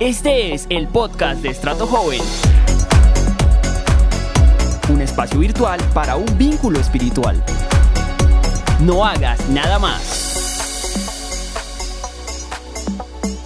Este 0.00 0.52
es 0.52 0.66
el 0.70 0.88
podcast 0.88 1.40
de 1.40 1.50
Estrato 1.50 1.86
Joven. 1.86 2.20
Un 4.92 5.00
espacio 5.00 5.38
virtual 5.38 5.78
para 5.94 6.16
un 6.16 6.36
vínculo 6.36 6.80
espiritual. 6.80 7.40
No 8.80 9.06
hagas 9.06 9.48
nada 9.50 9.78
más. 9.78 10.02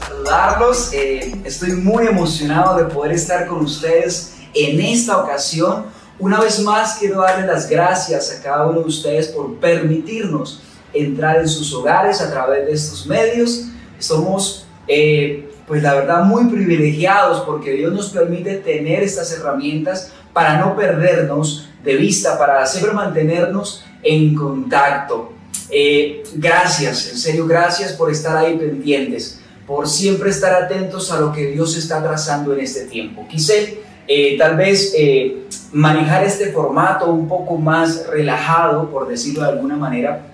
Saludarlos, 0.01 0.95
eh, 0.95 1.39
estoy 1.45 1.73
muy 1.73 2.07
emocionado 2.07 2.79
de 2.79 2.85
poder 2.87 3.13
estar 3.13 3.47
con 3.47 3.59
ustedes 3.59 4.37
en 4.55 4.81
esta 4.81 5.19
ocasión. 5.19 5.85
Una 6.19 6.41
vez 6.41 6.61
más 6.61 6.97
quiero 6.99 7.21
darles 7.21 7.47
las 7.47 7.69
gracias 7.69 8.33
a 8.33 8.43
cada 8.43 8.67
uno 8.69 8.81
de 8.81 8.87
ustedes 8.87 9.29
por 9.29 9.55
permitirnos 9.57 10.63
entrar 10.95 11.41
en 11.41 11.49
sus 11.49 11.75
hogares 11.75 12.23
a 12.23 12.31
través 12.31 12.65
de 12.65 12.73
estos 12.73 13.07
medios. 13.07 13.65
Somos 13.99 14.65
eh, 14.87 15.48
pues 15.69 15.83
la 15.83 15.95
verdad 15.95 16.25
muy 16.25 16.47
privilegiados 16.47 17.43
porque 17.43 17.73
Dios 17.73 17.93
nos 17.93 18.09
permite 18.09 18.57
tener 18.57 19.03
estas 19.03 19.31
herramientas 19.33 20.13
para 20.33 20.59
no 20.59 20.75
perdernos 20.75 21.69
de 21.85 21.97
vista, 21.97 22.39
para 22.39 22.67
siempre 22.67 22.93
mantenernos 22.93 23.85
en 24.03 24.35
contacto. 24.35 25.33
Eh, 25.71 26.23
gracias, 26.35 27.11
en 27.11 27.19
serio, 27.19 27.47
gracias 27.47 27.93
por 27.93 28.11
estar 28.11 28.37
ahí 28.37 28.57
pendientes, 28.57 29.41
por 29.67 29.87
siempre 29.87 30.31
estar 30.31 30.55
atentos 30.55 31.13
a 31.13 31.21
lo 31.21 31.33
que 31.33 31.49
Dios 31.49 31.77
está 31.77 32.03
trazando 32.03 32.55
en 32.55 32.61
este 32.61 32.87
tiempo. 32.87 33.27
Quise 33.29 33.81
eh, 34.07 34.39
tal 34.39 34.57
vez 34.57 34.95
eh, 34.97 35.47
manejar 35.73 36.25
este 36.25 36.51
formato 36.51 37.11
un 37.11 37.29
poco 37.29 37.59
más 37.59 38.07
relajado, 38.07 38.91
por 38.91 39.07
decirlo 39.07 39.43
de 39.43 39.51
alguna 39.51 39.77
manera, 39.77 40.27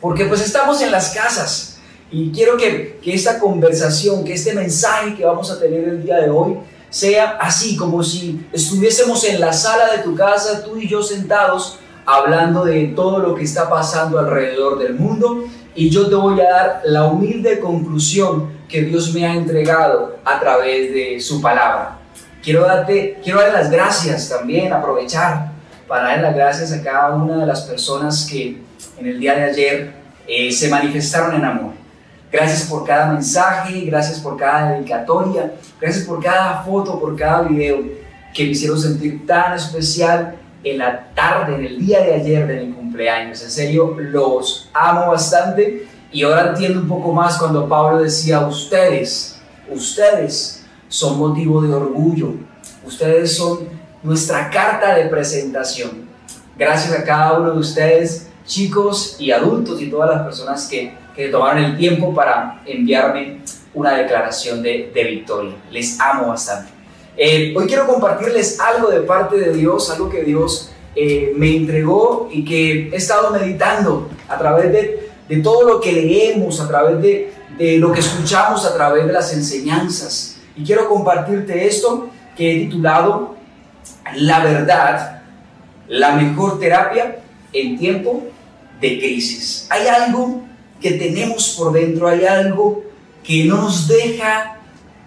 porque 0.00 0.24
pues 0.24 0.40
estamos 0.40 0.80
en 0.80 0.90
las 0.90 1.10
casas, 1.10 1.75
y 2.10 2.30
quiero 2.30 2.56
que, 2.56 2.98
que 3.02 3.14
esta 3.14 3.38
conversación, 3.38 4.24
que 4.24 4.34
este 4.34 4.54
mensaje 4.54 5.14
que 5.16 5.24
vamos 5.24 5.50
a 5.50 5.58
tener 5.58 5.88
el 5.88 6.02
día 6.02 6.18
de 6.18 6.30
hoy, 6.30 6.58
sea 6.88 7.36
así, 7.40 7.76
como 7.76 8.02
si 8.02 8.46
estuviésemos 8.52 9.24
en 9.24 9.40
la 9.40 9.52
sala 9.52 9.92
de 9.92 9.98
tu 9.98 10.14
casa, 10.14 10.62
tú 10.64 10.76
y 10.76 10.86
yo 10.86 11.02
sentados, 11.02 11.78
hablando 12.04 12.64
de 12.64 12.92
todo 12.94 13.18
lo 13.18 13.34
que 13.34 13.42
está 13.42 13.68
pasando 13.68 14.18
alrededor 14.18 14.78
del 14.78 14.94
mundo. 14.94 15.44
Y 15.74 15.90
yo 15.90 16.08
te 16.08 16.14
voy 16.14 16.40
a 16.40 16.48
dar 16.48 16.82
la 16.84 17.04
humilde 17.04 17.58
conclusión 17.58 18.50
que 18.68 18.82
Dios 18.82 19.12
me 19.12 19.26
ha 19.26 19.34
entregado 19.34 20.16
a 20.24 20.38
través 20.38 20.92
de 20.92 21.20
su 21.20 21.42
palabra. 21.42 21.98
Quiero 22.42 22.62
darte, 22.62 23.18
quiero 23.22 23.40
dar 23.40 23.52
las 23.52 23.70
gracias 23.70 24.28
también, 24.28 24.72
aprovechar 24.72 25.52
para 25.88 26.04
dar 26.04 26.20
las 26.20 26.34
gracias 26.34 26.72
a 26.72 26.82
cada 26.82 27.14
una 27.14 27.38
de 27.38 27.46
las 27.46 27.62
personas 27.62 28.26
que 28.30 28.62
en 28.96 29.06
el 29.06 29.18
día 29.18 29.34
de 29.34 29.44
ayer 29.44 29.92
eh, 30.26 30.52
se 30.52 30.68
manifestaron 30.68 31.34
en 31.34 31.44
amor 31.44 31.85
Gracias 32.36 32.68
por 32.68 32.84
cada 32.84 33.14
mensaje, 33.14 33.86
gracias 33.86 34.20
por 34.20 34.36
cada 34.36 34.72
dedicatoria, 34.72 35.54
gracias 35.80 36.04
por 36.04 36.22
cada 36.22 36.62
foto, 36.64 37.00
por 37.00 37.16
cada 37.16 37.40
video 37.48 37.82
que 38.34 38.44
me 38.44 38.50
hicieron 38.50 38.78
sentir 38.78 39.26
tan 39.26 39.54
especial 39.54 40.36
en 40.62 40.76
la 40.76 41.14
tarde, 41.14 41.54
en 41.54 41.64
el 41.64 41.78
día 41.78 42.02
de 42.02 42.12
ayer 42.12 42.46
de 42.46 42.66
mi 42.66 42.74
cumpleaños. 42.74 43.42
En 43.42 43.50
serio, 43.50 43.96
los 43.98 44.68
amo 44.74 45.12
bastante 45.12 45.88
y 46.12 46.24
ahora 46.24 46.50
entiendo 46.50 46.80
un 46.80 46.88
poco 46.88 47.10
más 47.10 47.38
cuando 47.38 47.66
Pablo 47.66 48.02
decía, 48.02 48.46
ustedes, 48.46 49.40
ustedes 49.70 50.62
son 50.88 51.18
motivo 51.18 51.62
de 51.62 51.72
orgullo, 51.72 52.34
ustedes 52.84 53.34
son 53.34 53.60
nuestra 54.02 54.50
carta 54.50 54.94
de 54.94 55.06
presentación. 55.06 56.06
Gracias 56.58 56.92
a 57.00 57.02
cada 57.02 57.38
uno 57.38 57.52
de 57.52 57.60
ustedes, 57.60 58.28
chicos 58.44 59.16
y 59.18 59.30
adultos 59.30 59.80
y 59.80 59.88
todas 59.88 60.10
las 60.10 60.22
personas 60.22 60.66
que 60.66 61.05
que 61.16 61.28
tomaron 61.28 61.64
el 61.64 61.76
tiempo 61.78 62.14
para 62.14 62.62
enviarme 62.66 63.38
una 63.72 63.96
declaración 63.96 64.62
de, 64.62 64.90
de 64.94 65.04
victoria. 65.04 65.54
Les 65.70 65.98
amo 65.98 66.28
bastante. 66.28 66.70
Eh, 67.16 67.54
hoy 67.56 67.66
quiero 67.66 67.86
compartirles 67.86 68.60
algo 68.60 68.90
de 68.90 69.00
parte 69.00 69.38
de 69.38 69.54
Dios, 69.54 69.90
algo 69.90 70.10
que 70.10 70.22
Dios 70.22 70.70
eh, 70.94 71.32
me 71.34 71.56
entregó 71.56 72.28
y 72.30 72.44
que 72.44 72.90
he 72.90 72.96
estado 72.96 73.30
meditando 73.30 74.10
a 74.28 74.36
través 74.36 74.70
de, 74.70 75.08
de 75.26 75.36
todo 75.38 75.66
lo 75.66 75.80
que 75.80 75.92
leemos, 75.92 76.60
a 76.60 76.68
través 76.68 77.00
de, 77.00 77.32
de 77.56 77.78
lo 77.78 77.92
que 77.92 78.00
escuchamos, 78.00 78.66
a 78.66 78.74
través 78.74 79.06
de 79.06 79.12
las 79.12 79.32
enseñanzas. 79.32 80.38
Y 80.54 80.64
quiero 80.64 80.88
compartirte 80.88 81.66
esto 81.66 82.10
que 82.36 82.52
he 82.52 82.60
titulado 82.66 83.36
La 84.16 84.40
verdad, 84.44 85.22
la 85.88 86.16
mejor 86.16 86.58
terapia 86.58 87.16
en 87.52 87.78
tiempo 87.78 88.24
de 88.80 88.98
crisis. 88.98 89.66
Hay 89.70 89.86
algo 89.86 90.45
que 90.80 90.92
tenemos 90.92 91.54
por 91.56 91.72
dentro, 91.72 92.08
hay 92.08 92.24
algo 92.24 92.82
que 93.22 93.44
no 93.44 93.62
nos 93.62 93.88
deja 93.88 94.56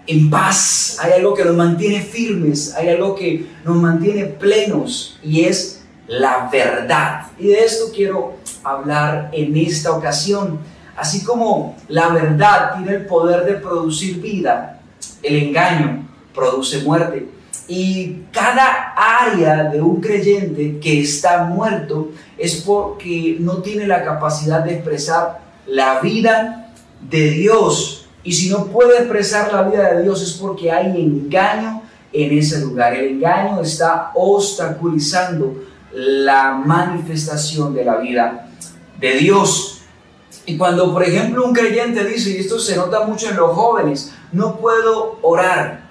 en 0.07 0.29
paz, 0.29 0.97
hay 0.99 1.13
algo 1.13 1.33
que 1.33 1.45
nos 1.45 1.55
mantiene 1.55 2.01
firmes, 2.01 2.73
hay 2.75 2.89
algo 2.89 3.15
que 3.15 3.45
nos 3.63 3.77
mantiene 3.77 4.25
plenos 4.25 5.19
y 5.23 5.41
es 5.41 5.83
la 6.07 6.49
verdad. 6.51 7.27
Y 7.37 7.47
de 7.47 7.63
esto 7.63 7.91
quiero 7.93 8.33
hablar 8.63 9.29
en 9.31 9.55
esta 9.55 9.91
ocasión. 9.91 10.59
Así 10.97 11.23
como 11.23 11.77
la 11.87 12.09
verdad 12.09 12.73
tiene 12.75 12.97
el 12.97 13.05
poder 13.05 13.45
de 13.45 13.53
producir 13.53 14.19
vida, 14.19 14.81
el 15.21 15.35
engaño 15.35 16.09
produce 16.33 16.81
muerte. 16.81 17.29
Y 17.67 18.23
cada 18.31 18.95
área 18.97 19.65
de 19.65 19.79
un 19.79 20.01
creyente 20.01 20.79
que 20.79 21.01
está 21.01 21.43
muerto 21.43 22.09
es 22.35 22.55
porque 22.55 23.37
no 23.39 23.57
tiene 23.57 23.85
la 23.85 24.03
capacidad 24.03 24.63
de 24.63 24.73
expresar 24.73 25.48
la 25.69 25.99
vida 25.99 26.73
de 27.09 27.31
Dios. 27.31 28.07
Y 28.23 28.33
si 28.33 28.49
no 28.49 28.65
puede 28.65 28.97
expresar 28.97 29.53
la 29.53 29.63
vida 29.63 29.93
de 29.93 30.03
Dios 30.03 30.21
es 30.21 30.33
porque 30.33 30.71
hay 30.71 30.87
engaño 31.01 31.83
en 32.11 32.37
ese 32.37 32.59
lugar. 32.61 32.93
El 32.93 33.15
engaño 33.15 33.61
está 33.61 34.11
obstaculizando 34.13 35.63
la 35.93 36.53
manifestación 36.53 37.73
de 37.73 37.85
la 37.85 37.97
vida 37.97 38.49
de 38.99 39.13
Dios. 39.13 39.81
Y 40.45 40.57
cuando, 40.57 40.91
por 40.91 41.03
ejemplo, 41.03 41.45
un 41.45 41.53
creyente 41.53 42.03
dice, 42.03 42.31
y 42.31 42.37
esto 42.37 42.59
se 42.59 42.75
nota 42.75 43.05
mucho 43.05 43.29
en 43.29 43.37
los 43.37 43.55
jóvenes, 43.55 44.11
no 44.31 44.57
puedo 44.57 45.19
orar. 45.21 45.87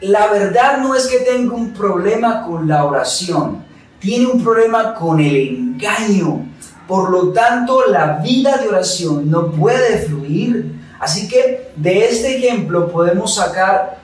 La 0.00 0.28
verdad 0.28 0.78
no 0.78 0.94
es 0.94 1.06
que 1.06 1.18
tenga 1.18 1.54
un 1.54 1.72
problema 1.72 2.44
con 2.46 2.66
la 2.66 2.84
oración, 2.84 3.64
tiene 3.98 4.26
un 4.26 4.42
problema 4.42 4.94
con 4.94 5.20
el 5.20 5.36
engaño 5.36 6.49
por 6.90 7.08
lo 7.08 7.28
tanto, 7.28 7.86
la 7.86 8.18
vida 8.18 8.56
de 8.56 8.66
oración 8.66 9.30
no 9.30 9.52
puede 9.52 9.98
fluir. 9.98 10.74
Así 10.98 11.28
que 11.28 11.70
de 11.76 12.06
este 12.06 12.38
ejemplo 12.38 12.90
podemos 12.90 13.36
sacar 13.36 14.00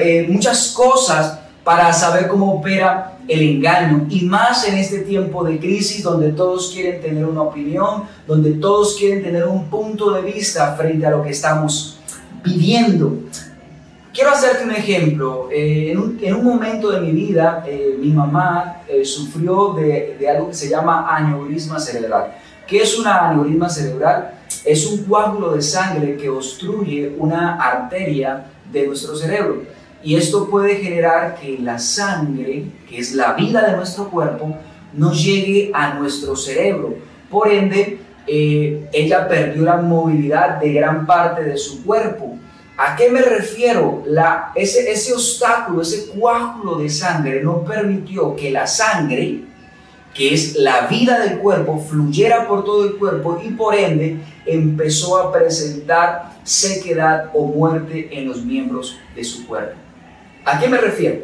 eh, 0.00 0.26
muchas 0.28 0.68
cosas 0.68 1.40
para 1.64 1.92
saber 1.92 2.28
cómo 2.28 2.54
opera 2.54 3.18
el 3.26 3.42
engaño 3.42 4.06
y 4.08 4.24
más 4.24 4.68
en 4.68 4.78
este 4.78 5.00
tiempo 5.00 5.42
de 5.42 5.58
crisis 5.58 6.04
donde 6.04 6.30
todos 6.30 6.70
quieren 6.72 7.02
tener 7.02 7.26
una 7.26 7.42
opinión, 7.42 8.04
donde 8.24 8.52
todos 8.52 8.94
quieren 8.96 9.24
tener 9.24 9.44
un 9.44 9.64
punto 9.68 10.12
de 10.12 10.22
vista 10.22 10.76
frente 10.76 11.06
a 11.06 11.10
lo 11.10 11.24
que 11.24 11.30
estamos 11.30 11.98
viviendo. 12.44 13.18
Quiero 14.18 14.32
hacerte 14.32 14.64
un 14.64 14.72
ejemplo. 14.72 15.48
Eh, 15.48 15.92
en, 15.92 16.34
un, 16.34 16.42
momento 16.44 16.90
de 16.90 17.00
mi 17.02 17.12
vida, 17.12 17.62
eh, 17.64 17.96
mi 18.00 18.08
mamá 18.10 18.82
eh, 18.88 19.04
sufrió 19.04 19.74
de, 19.74 20.16
de, 20.18 20.28
algo 20.28 20.48
que 20.48 20.54
se 20.54 20.68
llama 20.68 21.06
aneurisma 21.08 21.78
cerebral. 21.78 22.34
¿Qué 22.66 22.78
es 22.78 22.98
una 22.98 23.28
aneurisma 23.28 23.68
cerebral? 23.68 24.32
Es 24.64 24.84
un 24.86 25.04
coágulo 25.04 25.52
de 25.52 25.62
sangre 25.62 26.16
que 26.16 26.28
obstruye 26.28 27.14
una 27.16 27.62
arteria 27.62 28.46
de 28.72 28.88
nuestro 28.88 29.14
cerebro. 29.14 29.62
Y 30.02 30.16
esto 30.16 30.50
puede 30.50 30.74
generar 30.78 31.36
que 31.40 31.56
la 31.56 31.78
sangre, 31.78 32.64
que 32.88 32.98
es 32.98 33.14
la 33.14 33.34
vida 33.34 33.70
de 33.70 33.76
nuestro 33.76 34.10
cuerpo, 34.10 34.52
no 34.94 35.12
llegue 35.12 35.70
a 35.72 35.94
nuestro 35.94 36.34
cerebro. 36.34 36.96
Por 37.30 37.52
ende, 37.52 38.00
ella 38.26 39.28
perdió 39.28 39.62
la 39.62 39.76
movilidad 39.76 40.58
de 40.58 40.72
gran 40.72 41.06
parte 41.06 41.44
de 41.44 41.56
su 41.56 41.84
cuerpo 41.84 42.36
¿A 42.80 42.94
qué 42.94 43.10
me 43.10 43.22
refiero? 43.22 44.04
La, 44.06 44.52
ese, 44.54 45.12
obstáculo, 45.12 45.82
ese 45.82 46.12
coágulo 46.12 46.76
de 46.76 46.88
sangre 46.88 47.42
no 47.42 47.64
permitió 47.64 48.36
que 48.36 48.52
la 48.52 48.68
sangre, 48.68 49.42
que 50.14 50.32
es 50.32 50.54
la 50.54 50.86
vida 50.86 51.18
del 51.18 51.40
cuerpo, 51.40 51.80
fluyera 51.80 52.46
por 52.46 52.64
todo 52.64 52.84
el 52.86 52.94
cuerpo 52.94 53.42
y 53.44 53.50
por 53.50 53.74
ende 53.74 54.20
empezó 54.46 55.18
a 55.18 55.32
presentar 55.32 56.38
sequedad 56.44 57.30
o 57.34 57.46
muerte 57.46 58.10
en 58.12 58.28
los 58.28 58.44
miembros 58.44 58.96
de 59.16 59.24
su 59.24 59.48
cuerpo. 59.48 59.74
¿A 60.44 60.60
qué 60.60 60.68
me 60.68 60.78
refiero? 60.78 61.22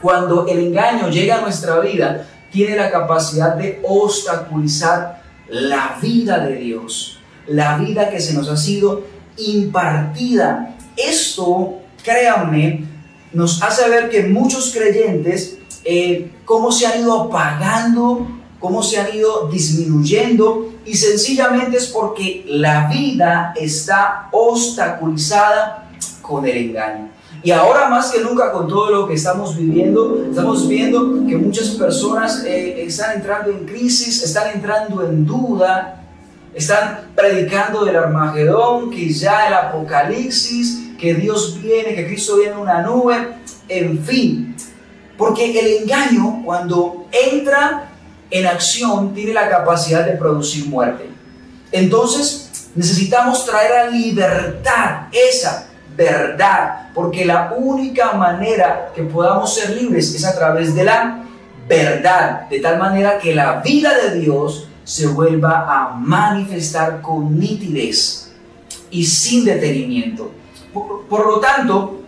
Cuando 0.00 0.46
el 0.46 0.58
engaño 0.58 1.10
llega 1.10 1.36
a 1.36 1.42
nuestra 1.42 1.80
vida, 1.80 2.26
tiene 2.50 2.76
la 2.76 2.90
capacidad 2.90 3.56
de 3.56 3.78
obstaculizar 3.82 5.22
la 5.50 5.98
vida 6.00 6.38
de 6.46 6.56
Dios, 6.56 7.20
la 7.46 7.76
vida 7.76 8.08
que 8.08 8.20
se 8.20 8.32
nos 8.32 8.48
ha 8.48 8.56
sido 8.56 9.19
impartida. 9.46 10.76
Esto, 10.96 11.74
créanme, 12.02 12.84
nos 13.32 13.62
hace 13.62 13.88
ver 13.88 14.10
que 14.10 14.24
muchos 14.24 14.72
creyentes, 14.72 15.58
eh, 15.84 16.30
cómo 16.44 16.72
se 16.72 16.86
han 16.86 17.00
ido 17.00 17.22
apagando 17.22 18.40
cómo 18.60 18.82
se 18.82 19.00
han 19.00 19.16
ido 19.16 19.48
disminuyendo 19.48 20.68
y 20.84 20.94
sencillamente 20.94 21.78
es 21.78 21.86
porque 21.86 22.44
la 22.46 22.88
vida 22.88 23.54
está 23.56 24.28
obstaculizada 24.30 25.90
con 26.20 26.46
el 26.46 26.56
engaño. 26.56 27.08
Y 27.42 27.52
ahora 27.52 27.88
más 27.88 28.10
que 28.10 28.20
nunca 28.20 28.52
con 28.52 28.68
todo 28.68 28.90
lo 28.90 29.08
que 29.08 29.14
estamos 29.14 29.56
viviendo, 29.56 30.26
estamos 30.28 30.68
viendo 30.68 31.26
que 31.26 31.38
muchas 31.38 31.70
personas 31.70 32.44
eh, 32.44 32.84
están 32.84 33.16
entrando 33.16 33.50
en 33.50 33.64
crisis, 33.64 34.22
están 34.22 34.50
entrando 34.54 35.02
en 35.06 35.24
duda, 35.24 35.99
están 36.54 37.10
predicando 37.14 37.84
del 37.84 37.96
Armagedón, 37.96 38.90
que 38.90 39.08
ya 39.12 39.46
el 39.46 39.54
Apocalipsis, 39.54 40.96
que 40.98 41.14
Dios 41.14 41.60
viene, 41.60 41.94
que 41.94 42.06
Cristo 42.06 42.36
viene 42.36 42.52
en 42.52 42.58
una 42.58 42.82
nube, 42.82 43.16
en 43.68 44.04
fin. 44.04 44.56
Porque 45.16 45.58
el 45.58 45.82
engaño 45.82 46.42
cuando 46.44 47.06
entra 47.12 47.90
en 48.30 48.46
acción 48.46 49.14
tiene 49.14 49.32
la 49.32 49.48
capacidad 49.48 50.04
de 50.04 50.12
producir 50.12 50.66
muerte. 50.66 51.10
Entonces 51.72 52.70
necesitamos 52.74 53.44
traer 53.44 53.72
a 53.72 53.90
libertad 53.90 55.08
esa 55.12 55.66
verdad, 55.96 56.90
porque 56.94 57.24
la 57.24 57.52
única 57.56 58.12
manera 58.12 58.90
que 58.94 59.02
podamos 59.02 59.54
ser 59.54 59.70
libres 59.70 60.14
es 60.14 60.24
a 60.24 60.34
través 60.34 60.74
de 60.74 60.84
la 60.84 61.24
verdad, 61.68 62.48
de 62.48 62.60
tal 62.60 62.78
manera 62.78 63.18
que 63.18 63.34
la 63.34 63.56
vida 63.60 63.92
de 63.96 64.18
Dios 64.18 64.69
se 64.84 65.06
vuelva 65.06 65.66
a 65.68 65.94
manifestar 65.94 67.00
con 67.00 67.38
nitidez 67.38 68.32
y 68.90 69.04
sin 69.04 69.44
detenimiento. 69.44 70.30
Por, 70.72 71.26
lo 71.26 71.40
tanto, 71.40 72.00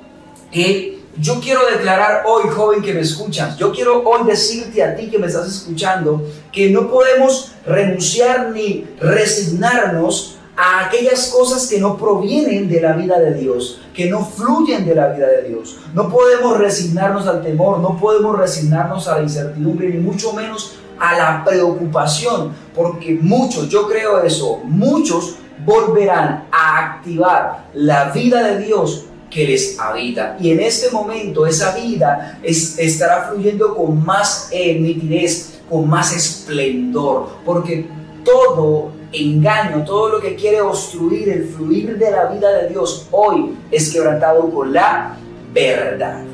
eh, 0.53 1.01
yo 1.19 1.41
quiero 1.41 1.61
declarar 1.67 2.23
hoy, 2.27 2.49
joven 2.49 2.83
que 2.83 2.95
me 2.95 3.01
escuchas, 3.01 3.57
yo 3.59 3.73
quiero 3.73 4.03
hoy 4.03 4.27
decirte 4.27 4.83
a 4.83 4.97
ti 4.97 5.11
que 5.11 5.19
me 5.19 5.27
estás 5.27 5.47
escuchando, 5.49 6.23
que 6.51 6.71
no 6.71 6.91
podemos 6.91 7.53
renunciar 7.67 8.51
ni 8.51 8.87
resignarnos 9.01 10.39
a 10.57 10.87
aquellas 10.87 11.29
cosas 11.29 11.67
que 11.67 11.81
no 11.81 11.97
provienen 11.97 12.69
de 12.69 12.81
la 12.81 12.93
vida 12.93 13.19
de 13.19 13.35
Dios, 13.35 13.81
que 13.95 14.09
no 14.09 14.25
fluyen 14.25 14.87
de 14.87 14.95
la 14.95 15.09
vida 15.09 15.27
de 15.27 15.49
Dios. 15.49 15.79
No 15.95 16.11
podemos 16.11 16.59
resignarnos 16.59 17.27
al 17.27 17.43
temor, 17.43 17.81
no 17.81 17.99
podemos 17.99 18.39
resignarnos 18.39 19.09
a 19.09 19.17
la 19.17 19.23
incertidumbre, 19.23 19.89
ni 19.89 19.99
mucho 19.99 20.33
menos 20.33 20.77
a 20.99 21.17
la 21.17 21.45
preocupación, 21.45 22.53
porque 22.75 23.19
muchos, 23.21 23.69
yo 23.69 23.89
creo 23.89 24.23
eso, 24.23 24.61
muchos 24.65 25.37
volverán 25.65 26.45
a 26.51 26.79
activar 26.79 27.69
la 27.75 28.11
vida 28.11 28.43
de 28.43 28.65
Dios 28.65 29.07
que 29.31 29.47
les 29.47 29.79
habita. 29.79 30.37
Y 30.41 30.51
en 30.51 30.61
este 30.61 30.91
momento 30.91 31.47
esa 31.47 31.75
vida 31.75 32.39
estará 32.43 33.31
fluyendo 33.31 33.75
con 33.75 34.05
más 34.05 34.51
nitidez, 34.53 35.61
con 35.69 35.89
más 35.89 36.15
esplendor, 36.15 37.29
porque 37.45 37.87
todo 38.25 38.93
engaño, 39.13 39.85
todo 39.85 40.09
lo 40.11 40.21
que 40.21 40.35
quiere 40.35 40.61
obstruir 40.61 41.29
el 41.29 41.45
fluir 41.47 41.99
de 41.99 42.11
la 42.11 42.27
vida 42.27 42.51
de 42.51 42.69
Dios 42.69 43.09
hoy 43.11 43.57
es 43.71 43.93
quebrantado 43.93 44.51
con 44.51 44.73
la 44.73 45.17
verdad. 45.53 46.32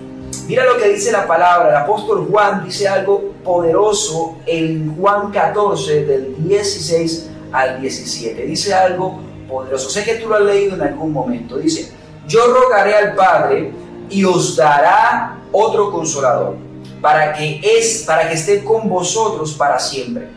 Mira 0.48 0.64
lo 0.64 0.78
que 0.78 0.88
dice 0.88 1.12
la 1.12 1.26
palabra, 1.26 1.68
el 1.68 1.76
apóstol 1.76 2.26
Juan 2.30 2.64
dice 2.64 2.88
algo 2.88 3.32
poderoso 3.44 4.38
en 4.46 4.96
Juan 4.96 5.30
14 5.30 6.06
del 6.06 6.34
16 6.48 7.28
al 7.52 7.80
17. 7.80 8.46
Dice 8.46 8.72
algo 8.72 9.20
poderoso. 9.46 9.90
Sé 9.90 10.04
que 10.04 10.14
tú 10.14 10.28
lo 10.28 10.36
has 10.36 10.42
leído 10.42 10.74
en 10.74 10.82
algún 10.82 11.12
momento. 11.12 11.58
Dice, 11.58 11.92
yo 12.26 12.46
rogaré 12.46 12.96
al 12.96 13.14
Padre 13.14 13.72
y 14.08 14.24
os 14.24 14.56
dará 14.56 15.38
otro 15.52 15.90
consolador 15.92 16.56
para 17.02 17.34
que 17.34 17.60
es 17.62 18.04
para 18.06 18.26
que 18.28 18.34
esté 18.34 18.64
con 18.64 18.88
vosotros 18.88 19.52
para 19.52 19.78
siempre 19.78 20.28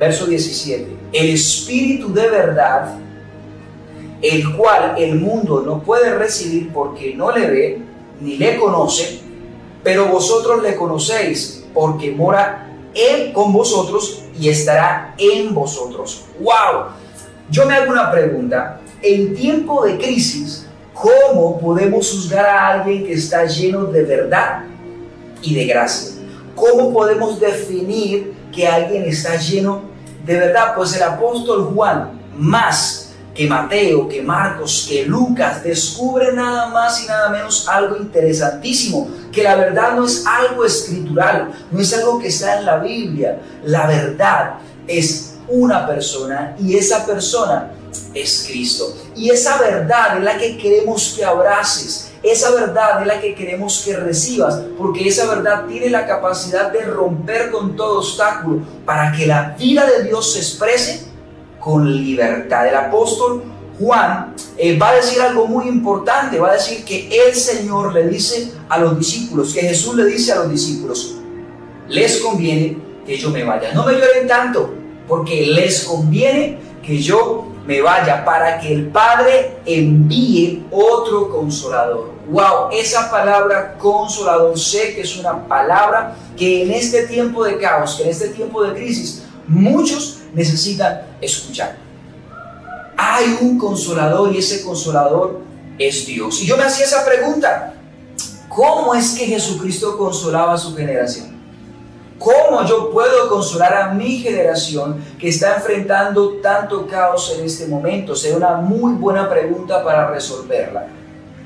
Verso 0.00 0.24
17. 0.24 0.96
El 1.12 1.28
Espíritu 1.28 2.10
de 2.10 2.30
verdad, 2.30 2.94
el 4.22 4.56
cual 4.56 4.94
el 4.96 5.16
mundo 5.16 5.60
no 5.60 5.82
puede 5.82 6.14
recibir 6.16 6.72
porque 6.72 7.14
no 7.14 7.30
le 7.30 7.46
ve 7.46 7.82
ni 8.18 8.38
le 8.38 8.58
conoce, 8.58 9.19
pero 9.82 10.06
vosotros 10.06 10.62
le 10.62 10.76
conocéis 10.76 11.64
porque 11.72 12.12
mora 12.12 12.68
Él 12.94 13.32
con 13.32 13.52
vosotros 13.52 14.22
y 14.38 14.48
estará 14.48 15.14
en 15.18 15.54
vosotros. 15.54 16.24
¡Wow! 16.40 16.86
Yo 17.50 17.66
me 17.66 17.74
hago 17.74 17.92
una 17.92 18.10
pregunta. 18.10 18.80
En 19.02 19.34
tiempo 19.34 19.84
de 19.84 19.98
crisis, 19.98 20.66
¿cómo 20.92 21.58
podemos 21.58 22.10
juzgar 22.10 22.46
a 22.46 22.68
alguien 22.68 23.04
que 23.04 23.14
está 23.14 23.46
lleno 23.46 23.84
de 23.84 24.02
verdad 24.02 24.64
y 25.42 25.54
de 25.54 25.64
gracia? 25.64 26.20
¿Cómo 26.54 26.92
podemos 26.92 27.40
definir 27.40 28.34
que 28.52 28.66
alguien 28.66 29.04
está 29.04 29.36
lleno 29.36 29.90
de 30.24 30.38
verdad, 30.38 30.74
pues 30.76 30.94
el 30.96 31.02
apóstol 31.02 31.72
Juan, 31.74 32.20
más 32.36 33.09
que 33.40 33.48
Mateo, 33.48 34.06
que 34.06 34.20
Marcos, 34.20 34.84
que 34.86 35.06
Lucas, 35.06 35.64
descubre 35.64 36.30
nada 36.30 36.66
más 36.66 37.02
y 37.02 37.06
nada 37.06 37.30
menos 37.30 37.66
algo 37.66 37.96
interesantísimo, 37.96 39.08
que 39.32 39.42
la 39.42 39.56
verdad 39.56 39.96
no 39.96 40.04
es 40.04 40.26
algo 40.26 40.62
escritural, 40.62 41.50
no 41.70 41.80
es 41.80 41.90
algo 41.94 42.18
que 42.18 42.28
está 42.28 42.58
en 42.58 42.66
la 42.66 42.76
Biblia, 42.80 43.40
la 43.64 43.86
verdad 43.86 44.56
es 44.86 45.36
una 45.48 45.86
persona 45.86 46.54
y 46.60 46.76
esa 46.76 47.06
persona 47.06 47.70
es 48.12 48.44
Cristo. 48.46 48.94
Y 49.16 49.30
esa 49.30 49.56
verdad 49.56 50.18
es 50.18 50.22
la 50.22 50.36
que 50.36 50.58
queremos 50.58 51.14
que 51.16 51.24
abraces, 51.24 52.10
esa 52.22 52.50
verdad 52.50 53.00
es 53.00 53.06
la 53.06 53.22
que 53.22 53.34
queremos 53.34 53.80
que 53.82 53.96
recibas, 53.96 54.60
porque 54.76 55.08
esa 55.08 55.26
verdad 55.34 55.64
tiene 55.66 55.88
la 55.88 56.06
capacidad 56.06 56.70
de 56.70 56.82
romper 56.82 57.50
con 57.50 57.74
todo 57.74 58.00
obstáculo 58.00 58.60
para 58.84 59.12
que 59.12 59.26
la 59.26 59.56
vida 59.58 59.86
de 59.86 60.04
Dios 60.04 60.34
se 60.34 60.40
exprese 60.40 61.09
con 61.60 61.90
libertad. 62.04 62.66
El 62.66 62.74
apóstol 62.74 63.42
Juan 63.78 64.34
eh, 64.58 64.78
va 64.78 64.90
a 64.90 64.94
decir 64.96 65.22
algo 65.22 65.46
muy 65.46 65.66
importante, 65.68 66.38
va 66.38 66.50
a 66.50 66.54
decir 66.54 66.84
que 66.84 67.08
el 67.26 67.34
Señor 67.34 67.94
le 67.94 68.08
dice 68.08 68.52
a 68.68 68.78
los 68.78 68.98
discípulos, 68.98 69.54
que 69.54 69.62
Jesús 69.62 69.94
le 69.94 70.04
dice 70.04 70.32
a 70.32 70.36
los 70.36 70.50
discípulos, 70.50 71.16
les 71.88 72.18
conviene 72.18 72.78
que 73.06 73.16
yo 73.16 73.30
me 73.30 73.42
vaya. 73.42 73.72
No 73.72 73.84
me 73.84 73.94
lloren 73.94 74.26
tanto, 74.28 74.74
porque 75.08 75.46
les 75.46 75.84
conviene 75.84 76.58
que 76.82 76.98
yo 76.98 77.46
me 77.66 77.80
vaya 77.80 78.24
para 78.24 78.58
que 78.58 78.72
el 78.72 78.88
Padre 78.88 79.58
envíe 79.64 80.64
otro 80.70 81.30
consolador. 81.30 82.10
Wow, 82.28 82.70
esa 82.72 83.10
palabra 83.10 83.76
consolador 83.78 84.58
sé 84.58 84.94
que 84.94 85.02
es 85.02 85.16
una 85.16 85.46
palabra 85.48 86.16
que 86.36 86.62
en 86.62 86.70
este 86.70 87.06
tiempo 87.06 87.44
de 87.44 87.58
caos, 87.58 87.96
que 87.96 88.04
en 88.04 88.10
este 88.10 88.28
tiempo 88.28 88.62
de 88.62 88.74
crisis, 88.74 89.24
muchos 89.48 90.19
necesitan 90.34 91.02
escuchar. 91.20 91.76
Hay 92.96 93.38
un 93.40 93.58
consolador 93.58 94.32
y 94.34 94.38
ese 94.38 94.62
consolador 94.62 95.40
es 95.78 96.06
Dios. 96.06 96.42
Y 96.42 96.46
yo 96.46 96.56
me 96.56 96.64
hacía 96.64 96.84
esa 96.84 97.04
pregunta, 97.04 97.74
¿cómo 98.48 98.94
es 98.94 99.10
que 99.10 99.26
Jesucristo 99.26 99.96
consolaba 99.96 100.54
a 100.54 100.58
su 100.58 100.74
generación? 100.76 101.40
¿Cómo 102.18 102.66
yo 102.66 102.90
puedo 102.90 103.30
consolar 103.30 103.72
a 103.74 103.94
mi 103.94 104.18
generación 104.18 105.02
que 105.18 105.30
está 105.30 105.56
enfrentando 105.56 106.34
tanto 106.42 106.86
caos 106.86 107.34
en 107.34 107.46
este 107.46 107.66
momento? 107.66 108.14
Será 108.14 108.36
una 108.36 108.56
muy 108.56 108.92
buena 108.92 109.30
pregunta 109.30 109.82
para 109.82 110.10
resolverla. 110.10 110.86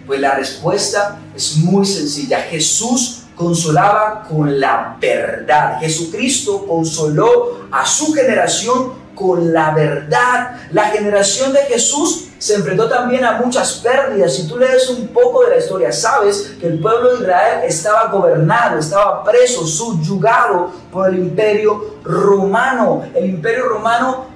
Pues 0.04 0.20
la 0.20 0.34
respuesta 0.34 1.20
es 1.34 1.58
muy 1.58 1.86
sencilla. 1.86 2.40
Jesús 2.40 3.23
consolaba 3.34 4.24
con 4.28 4.60
la 4.60 4.96
verdad. 5.00 5.78
Jesucristo 5.80 6.66
consoló 6.66 7.66
a 7.70 7.84
su 7.86 8.12
generación 8.12 9.04
con 9.14 9.52
la 9.52 9.72
verdad. 9.72 10.56
La 10.72 10.84
generación 10.84 11.52
de 11.52 11.60
Jesús 11.60 12.28
se 12.38 12.54
enfrentó 12.54 12.88
también 12.88 13.24
a 13.24 13.40
muchas 13.40 13.74
pérdidas. 13.74 14.34
Si 14.34 14.46
tú 14.46 14.58
lees 14.58 14.88
un 14.90 15.08
poco 15.08 15.44
de 15.44 15.50
la 15.50 15.56
historia, 15.58 15.92
sabes 15.92 16.54
que 16.60 16.66
el 16.66 16.78
pueblo 16.78 17.16
de 17.16 17.22
Israel 17.22 17.60
estaba 17.64 18.08
gobernado, 18.08 18.78
estaba 18.78 19.24
preso, 19.24 19.66
subyugado 19.66 20.70
por 20.92 21.08
el 21.08 21.18
imperio 21.18 21.96
romano. 22.04 23.02
El 23.14 23.26
imperio 23.26 23.68
romano 23.68 24.26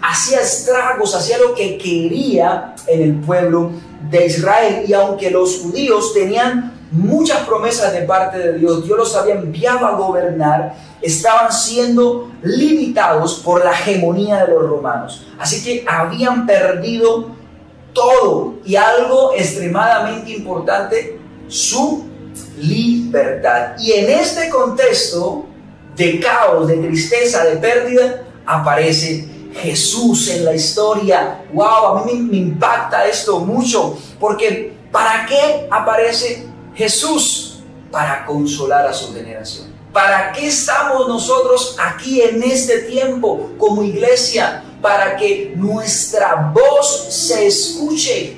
hacía 0.00 0.40
estragos, 0.40 1.14
hacía 1.14 1.38
lo 1.38 1.54
que 1.54 1.78
quería 1.78 2.74
en 2.86 3.02
el 3.02 3.14
pueblo 3.20 3.70
de 4.10 4.26
Israel. 4.26 4.84
Y 4.88 4.92
aunque 4.92 5.30
los 5.30 5.60
judíos 5.60 6.12
tenían 6.12 6.81
muchas 6.92 7.46
promesas 7.46 7.92
de 7.92 8.02
parte 8.02 8.38
de 8.38 8.58
Dios, 8.58 8.84
Dios 8.84 8.98
los 8.98 9.16
había 9.16 9.34
enviado 9.34 9.86
a 9.86 9.92
gobernar, 9.92 10.74
estaban 11.00 11.50
siendo 11.50 12.30
limitados 12.42 13.40
por 13.44 13.64
la 13.64 13.72
hegemonía 13.72 14.44
de 14.44 14.52
los 14.52 14.68
romanos. 14.68 15.26
Así 15.38 15.64
que 15.64 15.84
habían 15.88 16.46
perdido 16.46 17.30
todo 17.92 18.54
y 18.64 18.76
algo 18.76 19.32
extremadamente 19.34 20.32
importante, 20.32 21.18
su 21.48 22.04
libertad. 22.58 23.72
Y 23.78 23.92
en 23.92 24.10
este 24.10 24.48
contexto 24.48 25.46
de 25.96 26.20
caos, 26.20 26.68
de 26.68 26.76
tristeza, 26.76 27.44
de 27.44 27.56
pérdida, 27.56 28.22
aparece 28.46 29.28
Jesús 29.54 30.28
en 30.28 30.44
la 30.44 30.54
historia. 30.54 31.44
¡Wow! 31.52 31.98
A 31.98 32.04
mí 32.04 32.14
me, 32.14 32.36
impacta 32.36 33.06
esto 33.06 33.40
mucho, 33.40 33.98
porque 34.18 34.72
¿para 34.90 35.26
qué 35.26 35.66
aparece 35.70 36.51
Jesús? 36.74 37.60
Para 37.90 38.24
consolar 38.24 38.86
a 38.86 38.92
su 38.92 39.12
generación. 39.12 39.72
¿Para 39.92 40.32
qué 40.32 40.46
estamos 40.46 41.06
nosotros 41.06 41.76
aquí 41.78 42.22
en 42.22 42.42
este 42.42 42.78
tiempo 42.80 43.50
como 43.58 43.82
iglesia? 43.82 44.64
Para 44.80 45.16
que 45.16 45.52
nuestra 45.54 46.52
voz 46.54 47.08
se 47.10 47.46
escuche, 47.46 48.36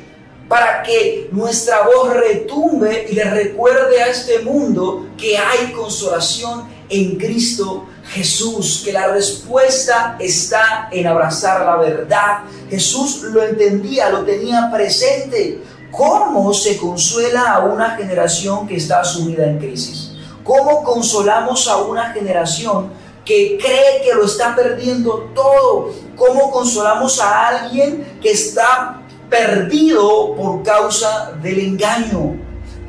para 0.49 0.83
que 0.83 1.29
nuestra 1.31 1.83
voz 1.83 2.13
retumbe 2.15 3.07
y 3.09 3.15
le 3.15 3.25
recuerde 3.25 4.03
a 4.03 4.09
este 4.09 4.41
mundo 4.41 5.07
que 5.17 5.39
hay 5.39 5.73
consolación 5.73 6.69
en 6.89 7.17
Cristo 7.17 7.87
Jesús, 8.11 8.83
que 8.85 8.93
la 8.93 9.09
respuesta 9.09 10.17
está 10.19 10.89
en 10.91 11.07
abrazar 11.07 11.65
la 11.65 11.77
verdad. 11.77 12.41
Jesús 12.69 13.23
lo 13.23 13.43
entendía, 13.43 14.11
lo 14.11 14.25
tenía 14.25 14.71
presente. 14.73 15.63
¿Cómo 15.97 16.53
se 16.53 16.77
consuela 16.77 17.55
a 17.55 17.65
una 17.67 17.91
generación 17.91 18.67
que 18.67 18.77
está 18.77 19.05
sumida 19.05 19.47
en 19.47 19.59
crisis? 19.59 20.13
¿Cómo 20.43 20.83
consolamos 20.83 21.69
a 21.69 21.77
una 21.77 22.13
generación 22.13 22.91
que 23.25 23.57
cree 23.61 24.03
que 24.03 24.13
lo 24.15 24.25
está 24.25 24.57
perdiendo 24.57 25.31
todo? 25.35 25.93
¿Cómo 26.17 26.51
consolamos 26.51 27.21
a 27.21 27.49
alguien 27.49 28.19
que 28.21 28.33
está 28.33 29.03
perdido 29.31 30.35
por 30.35 30.65
causa 30.65 31.33
del 31.41 31.61
engaño? 31.61 32.41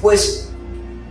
Pues 0.01 0.49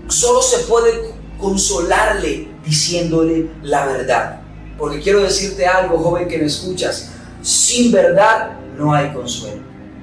solo 0.08 0.42
se 0.42 0.64
puede 0.64 1.14
consolarle 1.38 2.48
diciéndole 2.64 3.50
la 3.62 3.86
verdad. 3.86 4.40
Porque 4.76 5.00
quiero 5.00 5.20
decirte 5.20 5.64
algo, 5.64 5.98
joven 5.98 6.26
que 6.26 6.38
me 6.38 6.46
escuchas, 6.46 7.10
sin 7.40 7.92
verdad 7.92 8.58
no 8.76 8.92
hay 8.92 9.12
consuelo. 9.12 9.62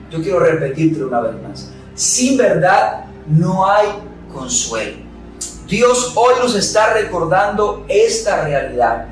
Yo 0.09 0.21
quiero 0.21 0.39
repetirte 0.39 1.03
una 1.03 1.21
vez 1.21 1.33
más, 1.41 1.69
sin 1.95 2.37
verdad 2.37 3.05
no 3.27 3.69
hay 3.69 3.87
consuelo. 4.33 4.97
Dios 5.67 6.13
hoy 6.15 6.33
nos 6.41 6.55
está 6.55 6.93
recordando 6.93 7.85
esta 7.87 8.43
realidad. 8.43 9.07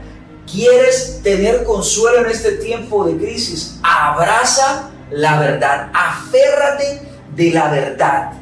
¿Quieres 0.52 1.22
tener 1.24 1.64
consuelo 1.64 2.26
en 2.26 2.32
este 2.32 2.54
tiempo 2.54 3.06
de 3.06 3.18
crisis? 3.18 3.80
Abraza 3.84 4.90
la 5.12 5.40
verdad, 5.40 5.92
aférrate 5.94 7.02
de 7.36 7.52
la 7.52 7.70
verdad. 7.70 8.34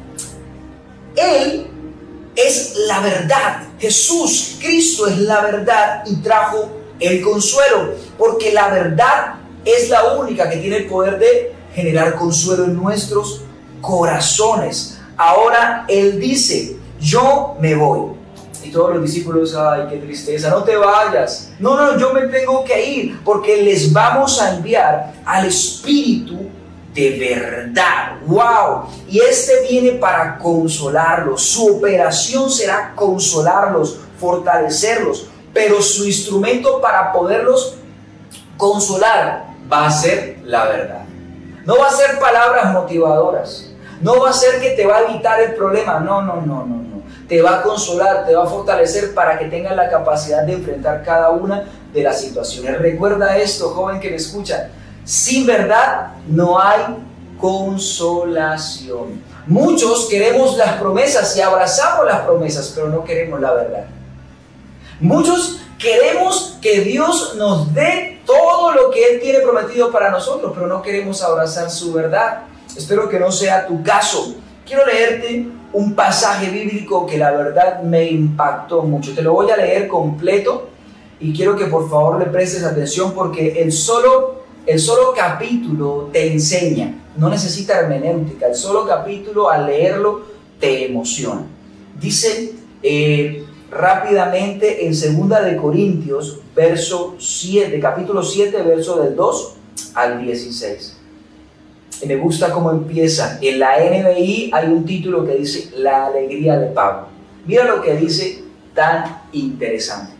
Él 1.14 1.66
es 2.34 2.74
la 2.86 3.00
verdad. 3.00 3.62
Jesús, 3.78 4.56
Cristo 4.60 5.06
es 5.06 5.18
la 5.18 5.40
verdad 5.42 6.02
y 6.06 6.16
trajo 6.16 6.70
el 6.98 7.20
consuelo, 7.22 7.94
porque 8.16 8.52
la 8.52 8.68
verdad 8.68 9.34
es 9.64 9.88
la 9.88 10.14
única 10.14 10.48
que 10.48 10.56
tiene 10.56 10.78
el 10.78 10.86
poder 10.86 11.18
de 11.18 11.52
generar 11.74 12.16
consuelo 12.16 12.64
en 12.64 12.74
nuestros 12.74 13.42
corazones. 13.80 15.00
Ahora 15.16 15.84
Él 15.88 16.20
dice, 16.20 16.76
yo 17.00 17.56
me 17.60 17.74
voy. 17.74 18.16
Y 18.62 18.70
todos 18.70 18.94
los 18.94 19.02
discípulos, 19.02 19.54
ay, 19.54 19.86
qué 19.88 19.96
tristeza, 19.98 20.50
no 20.50 20.62
te 20.62 20.76
vayas. 20.76 21.52
No, 21.58 21.76
no, 21.76 21.98
yo 21.98 22.12
me 22.12 22.22
tengo 22.22 22.64
que 22.64 22.84
ir 22.84 23.20
porque 23.24 23.62
les 23.62 23.92
vamos 23.92 24.40
a 24.40 24.56
enviar 24.56 25.14
al 25.24 25.46
Espíritu 25.46 26.48
de 26.94 27.18
verdad. 27.18 28.18
¡Wow! 28.26 28.88
Y 29.08 29.20
este 29.20 29.66
viene 29.68 29.92
para 29.92 30.36
consolarlos. 30.38 31.42
Su 31.42 31.76
operación 31.76 32.50
será 32.50 32.92
consolarlos, 32.94 34.00
fortalecerlos. 34.18 35.28
Pero 35.54 35.80
su 35.80 36.06
instrumento 36.06 36.80
para 36.80 37.12
poderlos 37.12 37.76
consolar 38.56 39.46
va 39.72 39.86
a 39.86 39.90
ser 39.90 40.40
la 40.44 40.64
verdad. 40.66 41.04
No 41.68 41.76
va 41.76 41.88
a 41.88 41.90
ser 41.90 42.18
palabras 42.18 42.72
motivadoras. 42.72 43.66
No 44.00 44.22
va 44.22 44.30
a 44.30 44.32
ser 44.32 44.58
que 44.58 44.70
te 44.70 44.86
va 44.86 44.96
a 44.96 45.00
evitar 45.02 45.38
el 45.38 45.52
problema. 45.52 46.00
No, 46.00 46.22
no, 46.22 46.36
no, 46.36 46.64
no, 46.64 46.76
no. 46.76 47.02
Te 47.28 47.42
va 47.42 47.56
a 47.56 47.62
consolar, 47.62 48.24
te 48.24 48.34
va 48.34 48.44
a 48.44 48.46
fortalecer 48.46 49.12
para 49.12 49.38
que 49.38 49.48
tengas 49.48 49.76
la 49.76 49.90
capacidad 49.90 50.44
de 50.44 50.54
enfrentar 50.54 51.02
cada 51.02 51.28
una 51.28 51.64
de 51.92 52.02
las 52.02 52.22
situaciones. 52.22 52.78
Recuerda 52.78 53.36
esto, 53.36 53.68
joven 53.68 54.00
que 54.00 54.08
me 54.08 54.16
escucha. 54.16 54.70
Sin 55.04 55.44
verdad 55.44 56.12
no 56.26 56.58
hay 56.58 56.84
consolación. 57.38 59.22
Muchos 59.46 60.08
queremos 60.08 60.56
las 60.56 60.80
promesas 60.80 61.36
y 61.36 61.42
abrazamos 61.42 62.06
las 62.06 62.20
promesas, 62.20 62.72
pero 62.74 62.88
no 62.88 63.04
queremos 63.04 63.42
la 63.42 63.52
verdad. 63.52 63.84
Muchos 65.00 65.60
queremos 65.78 66.58
que 66.60 66.80
Dios 66.80 67.36
nos 67.36 67.72
dé 67.72 68.20
todo 68.26 68.72
lo 68.72 68.90
que 68.90 69.04
Él 69.12 69.20
tiene 69.20 69.40
prometido 69.40 69.90
para 69.90 70.10
nosotros, 70.10 70.52
pero 70.54 70.66
no 70.66 70.82
queremos 70.82 71.22
abrazar 71.22 71.70
su 71.70 71.92
verdad. 71.92 72.42
Espero 72.76 73.08
que 73.08 73.18
no 73.18 73.32
sea 73.32 73.66
tu 73.66 73.82
caso. 73.82 74.34
Quiero 74.66 74.84
leerte 74.84 75.46
un 75.72 75.94
pasaje 75.94 76.50
bíblico 76.50 77.06
que 77.06 77.16
la 77.16 77.30
verdad 77.30 77.82
me 77.82 78.04
impactó 78.10 78.82
mucho. 78.82 79.14
Te 79.14 79.22
lo 79.22 79.32
voy 79.32 79.50
a 79.50 79.56
leer 79.56 79.88
completo 79.88 80.68
y 81.20 81.32
quiero 81.32 81.56
que 81.56 81.66
por 81.66 81.88
favor 81.88 82.18
le 82.18 82.26
prestes 82.26 82.64
atención 82.64 83.12
porque 83.12 83.62
el 83.62 83.72
solo, 83.72 84.42
el 84.66 84.78
solo 84.78 85.14
capítulo 85.16 86.10
te 86.12 86.30
enseña, 86.32 86.94
no 87.16 87.28
necesita 87.28 87.78
hermenéutica, 87.78 88.46
el 88.46 88.54
solo 88.54 88.86
capítulo 88.86 89.50
al 89.50 89.66
leerlo 89.66 90.22
te 90.60 90.86
emociona. 90.86 91.46
Dice 91.98 92.52
eh, 92.82 93.44
rápidamente 93.70 94.86
en 94.86 94.92
2 94.92 95.44
de 95.44 95.56
Corintios, 95.56 96.40
verso 96.54 97.16
7, 97.18 97.78
capítulo 97.80 98.22
7, 98.22 98.62
verso 98.62 99.02
del 99.02 99.14
2 99.14 99.54
al 99.94 100.22
16 100.22 100.98
me 102.06 102.16
gusta 102.16 102.52
cómo 102.52 102.70
empieza. 102.70 103.38
En 103.40 103.58
la 103.58 103.76
NBI 103.78 104.50
hay 104.52 104.68
un 104.68 104.84
título 104.84 105.24
que 105.24 105.34
dice 105.34 105.70
La 105.76 106.06
alegría 106.06 106.58
de 106.58 106.68
Pablo. 106.68 107.08
Mira 107.46 107.64
lo 107.64 107.82
que 107.82 107.94
dice 107.94 108.44
tan 108.74 109.22
interesante. 109.32 110.12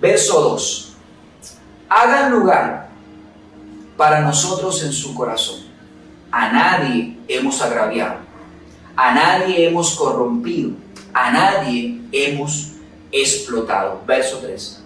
Verso 0.00 0.40
2. 0.40 0.96
Hagan 1.88 2.32
lugar 2.32 2.88
para 3.96 4.20
nosotros 4.20 4.82
en 4.82 4.92
su 4.92 5.14
corazón. 5.14 5.60
A 6.30 6.52
nadie 6.52 7.16
hemos 7.28 7.62
agraviado, 7.62 8.16
a 8.94 9.14
nadie 9.14 9.66
hemos 9.66 9.94
corrompido, 9.94 10.72
a 11.14 11.30
nadie 11.30 11.95
hemos 12.12 12.72
explotado. 13.12 14.00
Verso 14.06 14.38
3. 14.38 14.82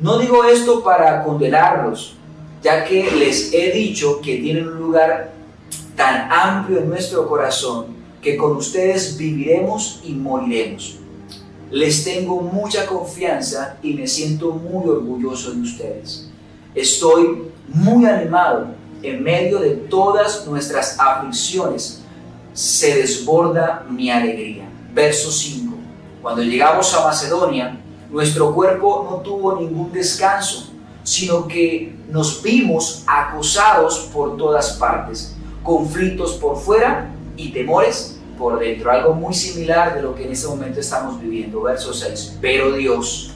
No 0.00 0.18
digo 0.18 0.44
esto 0.44 0.82
para 0.82 1.22
condenarlos 1.24 2.16
ya 2.66 2.84
que 2.84 3.10
les 3.12 3.52
he 3.52 3.70
dicho 3.70 4.20
que 4.20 4.38
tienen 4.38 4.66
un 4.66 4.78
lugar 4.78 5.32
tan 5.94 6.28
amplio 6.32 6.80
en 6.80 6.88
nuestro 6.88 7.28
corazón 7.28 7.86
que 8.20 8.36
con 8.36 8.56
ustedes 8.56 9.16
viviremos 9.16 10.00
y 10.02 10.12
moriremos. 10.12 10.98
Les 11.70 12.02
tengo 12.02 12.40
mucha 12.40 12.86
confianza 12.86 13.76
y 13.84 13.94
me 13.94 14.08
siento 14.08 14.50
muy 14.50 14.88
orgulloso 14.88 15.52
de 15.52 15.60
ustedes. 15.60 16.28
Estoy 16.74 17.42
muy 17.68 18.04
animado 18.04 18.68
en 19.00 19.22
medio 19.22 19.60
de 19.60 19.70
todas 19.70 20.44
nuestras 20.46 20.98
aflicciones. 20.98 22.02
Se 22.52 22.96
desborda 22.96 23.86
mi 23.88 24.10
alegría. 24.10 24.68
Verso 24.92 25.30
5. 25.30 25.65
Cuando 26.26 26.42
llegamos 26.42 26.92
a 26.92 27.04
Macedonia, 27.04 27.78
nuestro 28.10 28.52
cuerpo 28.52 29.06
no 29.08 29.18
tuvo 29.18 29.60
ningún 29.60 29.92
descanso 29.92 30.72
sino 31.04 31.46
que 31.46 31.94
nos 32.10 32.42
vimos 32.42 33.04
acosados 33.06 34.10
por 34.12 34.36
todas 34.36 34.72
partes, 34.72 35.36
conflictos 35.62 36.32
por 36.32 36.56
fuera 36.56 37.12
y 37.36 37.52
temores 37.52 38.18
por 38.36 38.58
dentro, 38.58 38.90
algo 38.90 39.14
muy 39.14 39.32
similar 39.34 39.94
de 39.94 40.02
lo 40.02 40.16
que 40.16 40.24
en 40.24 40.32
este 40.32 40.48
momento 40.48 40.80
estamos 40.80 41.20
viviendo. 41.20 41.62
Verso 41.62 41.94
6, 41.94 42.38
pero 42.40 42.72
Dios, 42.72 43.30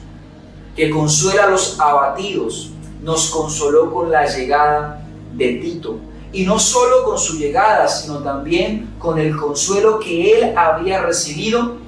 que 0.75 0.89
consuela 0.89 1.45
a 1.45 1.49
los 1.49 1.79
abatidos, 1.79 2.71
nos 3.01 3.29
consoló 3.29 3.89
con 3.93 4.11
la 4.11 4.25
llegada 4.25 5.07
de 5.33 5.53
Tito. 5.53 5.95
Y 6.33 6.43
no 6.43 6.59
solo 6.59 7.05
con 7.05 7.17
su 7.17 7.37
llegada, 7.37 7.87
sino 7.87 8.17
también 8.17 8.95
con 8.99 9.17
el 9.17 9.37
consuelo 9.37 9.97
que 9.97 10.33
él 10.33 10.57
había 10.57 11.01
recibido 11.01 11.79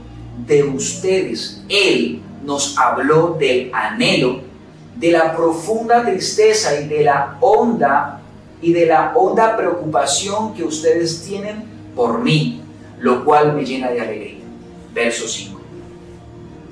de 0.45 0.63
ustedes. 0.63 1.61
Él 1.69 2.21
nos 2.43 2.77
habló 2.77 3.35
del 3.39 3.71
anhelo 3.73 4.41
de 4.95 5.11
la 5.11 5.35
profunda 5.35 6.03
tristeza 6.03 6.79
y 6.79 6.87
de 6.87 7.03
la 7.03 7.37
honda 7.41 8.21
y 8.61 8.71
de 8.71 8.85
la 8.85 9.11
honda 9.15 9.57
preocupación 9.57 10.53
que 10.53 10.63
ustedes 10.63 11.23
tienen 11.23 11.65
por 11.95 12.21
mí, 12.21 12.61
lo 12.99 13.25
cual 13.25 13.53
me 13.53 13.65
llena 13.65 13.91
de 13.91 14.01
alegría. 14.01 14.43
Verso 14.93 15.27
5. 15.27 15.59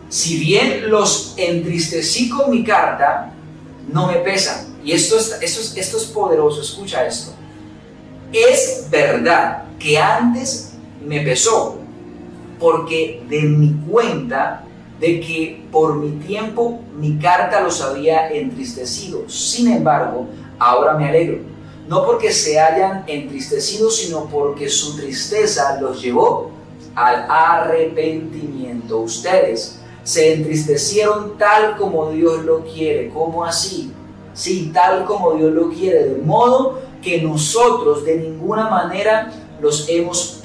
Si 0.08 0.40
bien 0.40 0.90
los 0.90 1.34
entristecí 1.38 2.30
con 2.30 2.52
mi 2.52 2.64
carta, 2.64 3.34
no 3.92 4.08
me 4.08 4.18
pesan. 4.18 4.68
Y 4.84 4.94
esto 4.94 5.18
es, 5.18 5.38
esto 5.42 5.62
es, 5.62 5.78
esto 5.78 5.98
es 5.98 6.06
poderoso, 6.06 6.62
escucha 6.62 7.06
esto. 7.06 7.34
Es 8.32 8.88
verdad 8.90 9.64
que 9.78 9.98
antes 9.98 10.74
me 11.06 11.22
pesó, 11.22 11.81
porque 12.62 13.24
de 13.28 13.42
mi 13.42 13.74
cuenta 13.90 14.64
de 15.00 15.20
que 15.20 15.64
por 15.72 15.96
mi 15.96 16.12
tiempo 16.24 16.82
mi 16.96 17.18
carta 17.18 17.60
los 17.62 17.82
había 17.82 18.30
entristecido. 18.30 19.28
Sin 19.28 19.72
embargo, 19.72 20.28
ahora 20.60 20.94
me 20.94 21.10
alegro, 21.10 21.40
no 21.88 22.06
porque 22.06 22.32
se 22.32 22.60
hayan 22.60 23.04
entristecido, 23.08 23.90
sino 23.90 24.26
porque 24.26 24.70
su 24.70 24.96
tristeza 24.96 25.82
los 25.82 26.00
llevó 26.00 26.52
al 26.94 27.26
arrepentimiento. 27.28 29.00
Ustedes 29.00 29.80
se 30.04 30.34
entristecieron 30.34 31.38
tal 31.40 31.78
como 31.78 32.12
Dios 32.12 32.46
lo 32.46 32.64
quiere. 32.64 33.10
¿Cómo 33.10 33.44
así? 33.44 33.92
Sí, 34.34 34.72
tal 34.72 35.06
como 35.06 35.34
Dios 35.34 35.52
lo 35.52 35.70
quiere, 35.70 36.10
de 36.10 36.22
modo 36.22 36.80
que 37.02 37.22
nosotros 37.22 38.06
de 38.06 38.18
ninguna 38.18 38.70
manera 38.70 39.32
los 39.60 39.90
hemos 39.90 40.44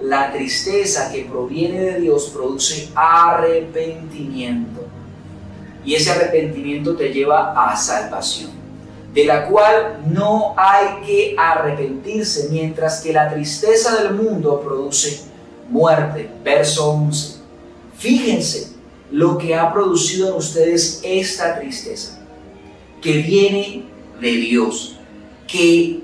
La 0.00 0.32
tristeza 0.32 1.10
que 1.10 1.24
proviene 1.24 1.80
de 1.80 2.00
Dios 2.00 2.30
produce 2.32 2.88
arrepentimiento. 2.94 4.86
Y 5.84 5.94
ese 5.94 6.10
arrepentimiento 6.10 6.96
te 6.96 7.12
lleva 7.12 7.52
a 7.52 7.76
salvación, 7.76 8.50
de 9.12 9.24
la 9.24 9.46
cual 9.46 10.00
no 10.08 10.54
hay 10.56 11.04
que 11.04 11.34
arrepentirse, 11.36 12.48
mientras 12.50 13.00
que 13.00 13.12
la 13.12 13.28
tristeza 13.28 14.02
del 14.02 14.14
mundo 14.14 14.60
produce 14.60 15.22
muerte. 15.68 16.30
Verso 16.44 16.90
11. 16.90 17.38
Fíjense 17.96 18.72
lo 19.10 19.38
que 19.38 19.54
ha 19.54 19.72
producido 19.72 20.28
en 20.28 20.34
ustedes 20.34 21.00
esta 21.02 21.58
tristeza, 21.58 22.20
que 23.00 23.18
viene 23.18 23.84
de 24.20 24.30
Dios, 24.32 24.98
que, 25.46 26.02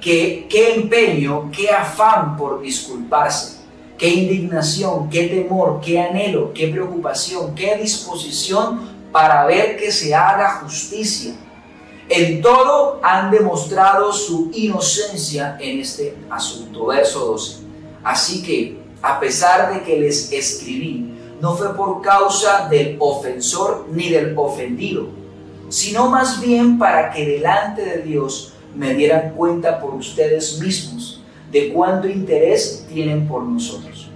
que, 0.00 0.46
empeño, 0.74 1.50
qué 1.50 1.70
afán 1.70 2.36
por 2.36 2.60
disculparse, 2.60 3.58
qué 3.96 4.08
indignación, 4.08 5.10
qué 5.10 5.24
temor, 5.24 5.80
qué 5.84 6.00
anhelo, 6.00 6.52
qué 6.52 6.68
preocupación, 6.68 7.54
qué 7.54 7.76
disposición 7.76 8.96
para 9.10 9.44
ver 9.46 9.76
que 9.76 9.90
se 9.90 10.14
haga 10.14 10.60
justicia. 10.62 11.34
En 12.08 12.40
todo 12.40 13.00
han 13.02 13.30
demostrado 13.30 14.12
su 14.12 14.50
inocencia 14.54 15.58
en 15.60 15.80
este 15.80 16.16
asunto. 16.30 16.86
Verso 16.86 17.26
12. 17.26 17.58
Así 18.02 18.42
que, 18.42 18.78
a 19.02 19.20
pesar 19.20 19.74
de 19.74 19.82
que 19.82 19.98
les 19.98 20.32
escribí, 20.32 21.14
no 21.40 21.54
fue 21.54 21.76
por 21.76 22.00
causa 22.00 22.68
del 22.68 22.96
ofensor 22.98 23.86
ni 23.92 24.08
del 24.08 24.36
ofendido, 24.36 25.08
sino 25.68 26.08
más 26.08 26.40
bien 26.40 26.78
para 26.78 27.10
que 27.10 27.26
delante 27.26 27.84
de 27.84 28.02
Dios 28.02 28.54
me 28.74 28.94
dieran 28.94 29.34
cuenta 29.34 29.80
por 29.80 29.94
ustedes 29.94 30.60
mismos 30.60 31.22
de 31.50 31.72
cuánto 31.72 32.08
interés 32.08 32.86
tienen 32.92 33.26
por 33.26 33.42
nosotros. 33.42 34.08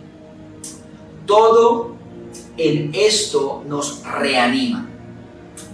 Todo 1.26 1.94
en 2.56 2.92
esto 2.94 3.62
nos 3.66 4.02
reanima. 4.04 4.88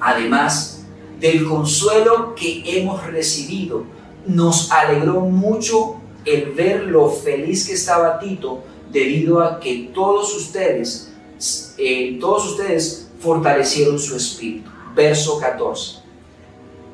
Además 0.00 0.84
del 1.20 1.44
consuelo 1.44 2.34
que 2.34 2.62
hemos 2.64 3.04
recibido, 3.06 3.84
nos 4.26 4.70
alegró 4.70 5.20
mucho 5.20 5.96
el 6.24 6.52
ver 6.52 6.84
lo 6.84 7.08
feliz 7.10 7.66
que 7.66 7.72
estaba 7.74 8.18
Tito 8.18 8.62
debido 8.92 9.42
a 9.42 9.58
que 9.58 9.90
todos 9.92 10.36
ustedes 10.36 11.08
eh, 11.78 12.18
todos 12.20 12.50
ustedes 12.52 13.08
fortalecieron 13.20 13.98
su 13.98 14.16
espíritu. 14.16 14.70
Verso 14.94 15.38
14. 15.38 15.97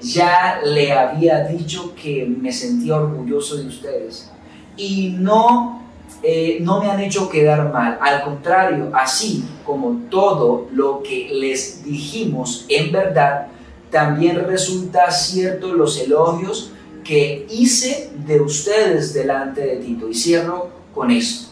Ya 0.04 0.60
le 0.62 0.92
había 0.92 1.44
dicho 1.44 1.94
que 1.94 2.26
me 2.26 2.52
sentía 2.52 2.96
orgulloso 2.96 3.56
de 3.56 3.68
ustedes 3.68 4.30
y 4.76 5.16
no, 5.18 5.82
eh, 6.22 6.58
no 6.60 6.80
me 6.80 6.90
han 6.90 7.00
hecho 7.00 7.30
quedar 7.30 7.72
mal. 7.72 7.98
Al 8.02 8.22
contrario, 8.22 8.90
así 8.92 9.44
como 9.64 10.02
todo 10.10 10.68
lo 10.72 11.02
que 11.02 11.30
les 11.32 11.82
dijimos 11.84 12.66
en 12.68 12.92
verdad, 12.92 13.46
también 13.90 14.44
resulta 14.44 15.10
cierto 15.10 15.72
los 15.72 15.98
elogios 15.98 16.72
que 17.02 17.46
hice 17.50 18.10
de 18.26 18.40
ustedes 18.40 19.14
delante 19.14 19.62
de 19.62 19.76
Tito. 19.76 20.08
Y 20.08 20.14
cierro 20.14 20.68
con 20.94 21.10
esto. 21.10 21.48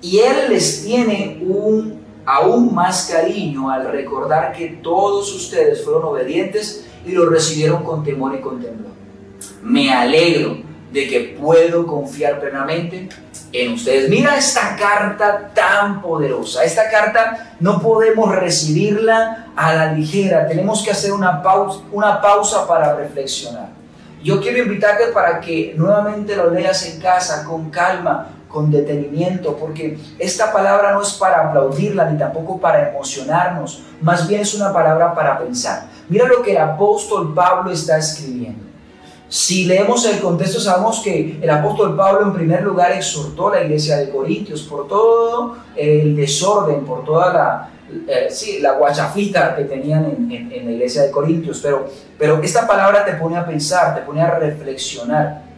Y 0.00 0.18
Él 0.18 0.50
les 0.50 0.84
tiene 0.84 1.38
un 1.42 2.00
aún 2.24 2.74
más 2.74 3.08
cariño 3.10 3.70
al 3.70 3.90
recordar 3.90 4.52
que 4.52 4.68
todos 4.82 5.34
ustedes 5.34 5.84
fueron 5.84 6.04
obedientes 6.04 6.86
y 7.04 7.12
lo 7.12 7.28
recibieron 7.28 7.82
con 7.82 8.04
temor 8.04 8.34
y 8.34 8.40
con 8.40 8.60
temblor. 8.60 8.92
Me 9.62 9.92
alegro 9.92 10.58
de 10.92 11.08
que 11.08 11.36
puedo 11.40 11.86
confiar 11.86 12.40
plenamente 12.40 13.08
en 13.52 13.72
ustedes. 13.72 14.08
Mira 14.08 14.36
esta 14.36 14.76
carta 14.76 15.50
tan 15.54 16.02
poderosa. 16.02 16.64
Esta 16.64 16.90
carta 16.90 17.54
no 17.60 17.80
podemos 17.80 18.34
recibirla 18.34 19.48
a 19.56 19.74
la 19.74 19.92
ligera. 19.92 20.46
Tenemos 20.46 20.82
que 20.82 20.90
hacer 20.90 21.12
una 21.12 21.42
pausa, 21.42 21.80
una 21.92 22.20
pausa 22.20 22.66
para 22.66 22.94
reflexionar. 22.94 23.68
Yo 24.22 24.40
quiero 24.40 24.58
invitarte 24.58 25.08
para 25.08 25.40
que 25.40 25.74
nuevamente 25.76 26.36
lo 26.36 26.50
leas 26.50 26.86
en 26.86 27.00
casa 27.00 27.44
con 27.44 27.70
calma, 27.70 28.28
con 28.48 28.70
detenimiento, 28.70 29.56
porque 29.56 29.98
esta 30.18 30.52
palabra 30.52 30.92
no 30.92 31.02
es 31.02 31.14
para 31.14 31.48
aplaudirla 31.48 32.08
ni 32.10 32.18
tampoco 32.18 32.60
para 32.60 32.90
emocionarnos, 32.90 33.82
más 34.00 34.28
bien 34.28 34.42
es 34.42 34.54
una 34.54 34.72
palabra 34.72 35.14
para 35.14 35.38
pensar. 35.38 35.88
Mira 36.12 36.26
lo 36.28 36.42
que 36.42 36.52
el 36.52 36.58
apóstol 36.58 37.32
Pablo 37.34 37.72
está 37.72 37.98
escribiendo. 37.98 38.64
Si 39.28 39.64
leemos 39.64 40.04
el 40.06 40.20
contexto, 40.20 40.60
sabemos 40.60 41.00
que 41.00 41.38
el 41.40 41.48
apóstol 41.48 41.96
Pablo 41.96 42.26
en 42.26 42.34
primer 42.34 42.62
lugar 42.62 42.92
exhortó 42.92 43.48
a 43.48 43.56
la 43.56 43.64
iglesia 43.64 43.96
de 43.96 44.10
Corintios 44.10 44.62
por 44.62 44.86
todo 44.86 45.56
el 45.74 46.14
desorden, 46.14 46.84
por 46.84 47.02
toda 47.02 47.32
la, 47.32 47.70
eh, 48.06 48.28
sí, 48.30 48.58
la 48.60 48.72
guachafita 48.72 49.56
que 49.56 49.64
tenían 49.64 50.04
en, 50.04 50.52
en, 50.52 50.64
la 50.66 50.70
iglesia 50.72 51.02
de 51.02 51.10
Corintios, 51.10 51.60
pero, 51.62 51.86
pero 52.18 52.42
esta 52.42 52.66
palabra 52.66 53.06
te 53.06 53.14
pone 53.14 53.38
a 53.38 53.46
pensar, 53.46 53.94
te 53.94 54.02
pone 54.02 54.20
a 54.20 54.38
reflexionar 54.38 55.52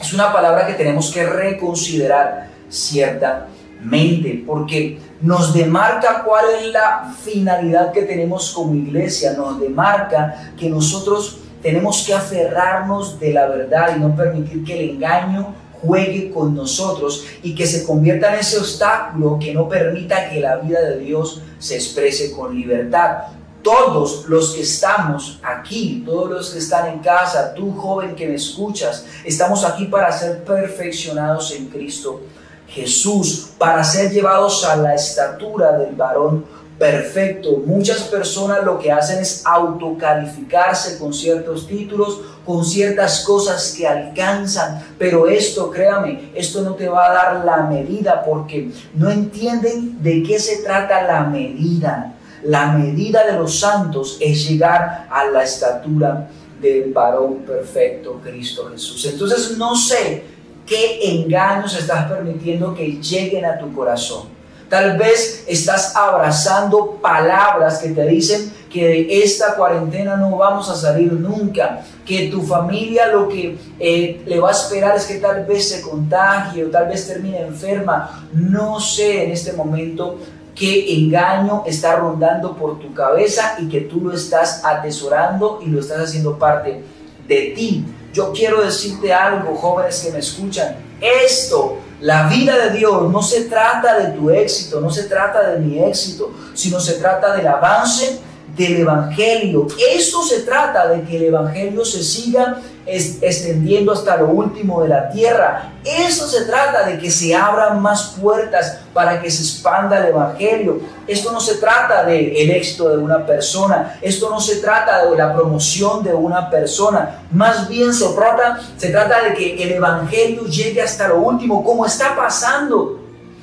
es 0.00 0.14
una 0.14 0.32
palabra 0.32 0.66
que 0.66 0.74
tenemos 0.74 1.12
que 1.12 1.26
reconsiderar 1.26 2.48
ciertamente, 2.68 4.42
porque 4.46 4.98
nos 5.20 5.52
demarca 5.52 6.22
cuál 6.24 6.46
es 6.58 6.72
la 6.72 7.14
finalidad 7.22 7.92
que 7.92 8.02
tenemos 8.02 8.50
como 8.52 8.74
iglesia, 8.74 9.34
nos 9.34 9.60
demarca 9.60 10.52
que 10.58 10.70
nosotros 10.70 11.38
tenemos 11.62 12.04
que 12.06 12.14
aferrarnos 12.14 13.20
de 13.20 13.34
la 13.34 13.46
verdad 13.46 13.96
y 13.96 14.00
no 14.00 14.16
permitir 14.16 14.64
que 14.64 14.80
el 14.80 14.90
engaño 14.90 15.54
juegue 15.82 16.30
con 16.30 16.54
nosotros 16.54 17.26
y 17.42 17.54
que 17.54 17.66
se 17.66 17.84
convierta 17.84 18.32
en 18.32 18.40
ese 18.40 18.58
obstáculo 18.58 19.38
que 19.38 19.52
no 19.52 19.68
permita 19.68 20.30
que 20.30 20.40
la 20.40 20.56
vida 20.56 20.80
de 20.80 20.98
Dios 20.98 21.42
se 21.58 21.74
exprese 21.74 22.32
con 22.32 22.54
libertad. 22.54 23.24
Todos 23.62 24.26
los 24.26 24.54
que 24.54 24.62
estamos 24.62 25.38
aquí, 25.42 26.02
todos 26.06 26.30
los 26.30 26.50
que 26.50 26.58
están 26.60 26.88
en 26.88 27.00
casa, 27.00 27.52
tú 27.52 27.72
joven 27.72 28.14
que 28.14 28.26
me 28.26 28.36
escuchas, 28.36 29.04
estamos 29.22 29.64
aquí 29.64 29.84
para 29.84 30.10
ser 30.12 30.44
perfeccionados 30.44 31.52
en 31.52 31.66
Cristo 31.66 32.22
Jesús, 32.70 33.50
para 33.58 33.82
ser 33.84 34.10
llevados 34.10 34.64
a 34.64 34.76
la 34.76 34.94
estatura 34.94 35.72
del 35.72 35.94
varón 35.94 36.44
perfecto. 36.80 37.62
Muchas 37.66 38.04
personas 38.04 38.64
lo 38.64 38.78
que 38.78 38.90
hacen 38.90 39.18
es 39.18 39.44
autocalificarse 39.44 40.98
con 40.98 41.12
ciertos 41.12 41.66
títulos, 41.66 42.22
con 42.46 42.64
ciertas 42.64 43.20
cosas 43.20 43.74
que 43.76 43.86
alcanzan, 43.86 44.82
pero 44.98 45.28
esto, 45.28 45.70
créame, 45.70 46.30
esto 46.34 46.62
no 46.62 46.74
te 46.74 46.88
va 46.88 47.10
a 47.10 47.12
dar 47.12 47.44
la 47.44 47.64
medida 47.64 48.22
porque 48.24 48.70
no 48.94 49.10
entienden 49.10 50.02
de 50.02 50.22
qué 50.22 50.38
se 50.38 50.62
trata 50.62 51.02
la 51.02 51.24
medida. 51.24 52.14
La 52.44 52.72
medida 52.72 53.26
de 53.26 53.34
los 53.34 53.60
santos 53.60 54.16
es 54.18 54.48
llegar 54.48 55.06
a 55.10 55.26
la 55.26 55.42
estatura 55.42 56.30
del 56.62 56.92
varón 56.92 57.40
perfecto, 57.46 58.20
Cristo 58.22 58.70
Jesús. 58.70 59.04
Entonces 59.04 59.58
no 59.58 59.76
sé 59.76 60.24
qué 60.70 61.00
engaños 61.02 61.76
estás 61.76 62.08
permitiendo 62.08 62.72
que 62.72 62.92
lleguen 63.02 63.44
a 63.44 63.58
tu 63.58 63.72
corazón. 63.74 64.28
Tal 64.68 64.96
vez 64.96 65.42
estás 65.48 65.96
abrazando 65.96 66.92
palabras 67.02 67.78
que 67.78 67.88
te 67.88 68.06
dicen 68.06 68.52
que 68.72 68.86
de 68.86 69.22
esta 69.24 69.56
cuarentena 69.56 70.16
no 70.16 70.36
vamos 70.36 70.70
a 70.70 70.76
salir 70.76 71.12
nunca, 71.12 71.80
que 72.06 72.28
tu 72.28 72.42
familia 72.42 73.08
lo 73.08 73.28
que 73.28 73.58
eh, 73.80 74.22
le 74.24 74.38
va 74.38 74.50
a 74.50 74.52
esperar 74.52 74.96
es 74.96 75.06
que 75.06 75.16
tal 75.16 75.44
vez 75.44 75.68
se 75.70 75.82
contagie 75.82 76.64
o 76.64 76.70
tal 76.70 76.86
vez 76.86 77.04
termine 77.08 77.40
enferma. 77.40 78.28
No 78.32 78.78
sé 78.78 79.24
en 79.24 79.32
este 79.32 79.54
momento 79.54 80.18
qué 80.54 80.94
engaño 80.94 81.64
está 81.66 81.96
rondando 81.96 82.54
por 82.54 82.78
tu 82.78 82.94
cabeza 82.94 83.56
y 83.58 83.68
que 83.68 83.80
tú 83.80 84.02
lo 84.02 84.12
estás 84.12 84.64
atesorando 84.64 85.58
y 85.66 85.68
lo 85.68 85.80
estás 85.80 85.98
haciendo 85.98 86.38
parte 86.38 86.80
de 87.26 87.52
ti. 87.56 87.84
Yo 88.12 88.32
quiero 88.32 88.62
decirte 88.62 89.12
algo, 89.12 89.54
jóvenes 89.56 90.00
que 90.00 90.12
me 90.12 90.18
escuchan. 90.18 90.76
Esto, 91.00 91.78
la 92.00 92.28
vida 92.28 92.56
de 92.56 92.78
Dios, 92.78 93.10
no 93.10 93.22
se 93.22 93.42
trata 93.42 93.98
de 93.98 94.18
tu 94.18 94.30
éxito, 94.30 94.80
no 94.80 94.90
se 94.90 95.04
trata 95.04 95.50
de 95.50 95.58
mi 95.60 95.82
éxito, 95.82 96.32
sino 96.54 96.80
se 96.80 96.94
trata 96.94 97.34
del 97.36 97.46
avance 97.46 98.20
del 98.60 98.80
Evangelio. 98.80 99.66
Esto 99.92 100.22
se 100.22 100.40
trata 100.40 100.88
de 100.88 101.02
que 101.02 101.16
el 101.16 101.24
Evangelio 101.24 101.84
se 101.84 102.02
siga 102.02 102.60
extendiendo 102.86 103.92
hasta 103.92 104.16
lo 104.16 104.28
último 104.28 104.82
de 104.82 104.88
la 104.88 105.08
tierra. 105.10 105.72
Eso 105.84 106.26
se 106.26 106.44
trata 106.44 106.84
de 106.86 106.98
que 106.98 107.10
se 107.10 107.34
abran 107.34 107.80
más 107.80 108.16
puertas 108.20 108.80
para 108.92 109.20
que 109.20 109.30
se 109.30 109.42
expanda 109.42 109.98
el 109.98 110.06
Evangelio. 110.06 110.80
Esto 111.06 111.32
no 111.32 111.40
se 111.40 111.54
trata 111.56 112.04
del 112.04 112.36
el 112.36 112.50
éxito 112.50 112.88
de 112.88 112.98
una 112.98 113.24
persona, 113.24 113.98
esto 114.02 114.28
no 114.30 114.40
se 114.40 114.56
trata 114.56 115.06
de 115.06 115.16
la 115.16 115.34
promoción 115.34 116.02
de 116.02 116.12
una 116.12 116.50
persona, 116.50 117.22
más 117.30 117.68
bien 117.68 117.92
se 117.92 118.08
trata, 118.10 118.60
se 118.76 118.90
trata 118.90 119.22
de 119.22 119.34
que 119.34 119.62
el 119.62 119.72
Evangelio 119.72 120.44
llegue 120.46 120.82
hasta 120.82 121.08
lo 121.08 121.20
último, 121.20 121.64
como 121.64 121.86
está 121.86 122.14
pasando 122.14 123.00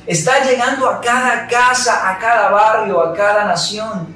Está 0.08 0.42
llegando 0.42 0.90
a 0.90 1.02
cada 1.02 1.46
casa, 1.50 2.10
a 2.10 2.18
cada 2.18 2.50
barrio, 2.50 3.02
a 3.02 3.14
cada 3.14 3.44
nación. 3.44 4.08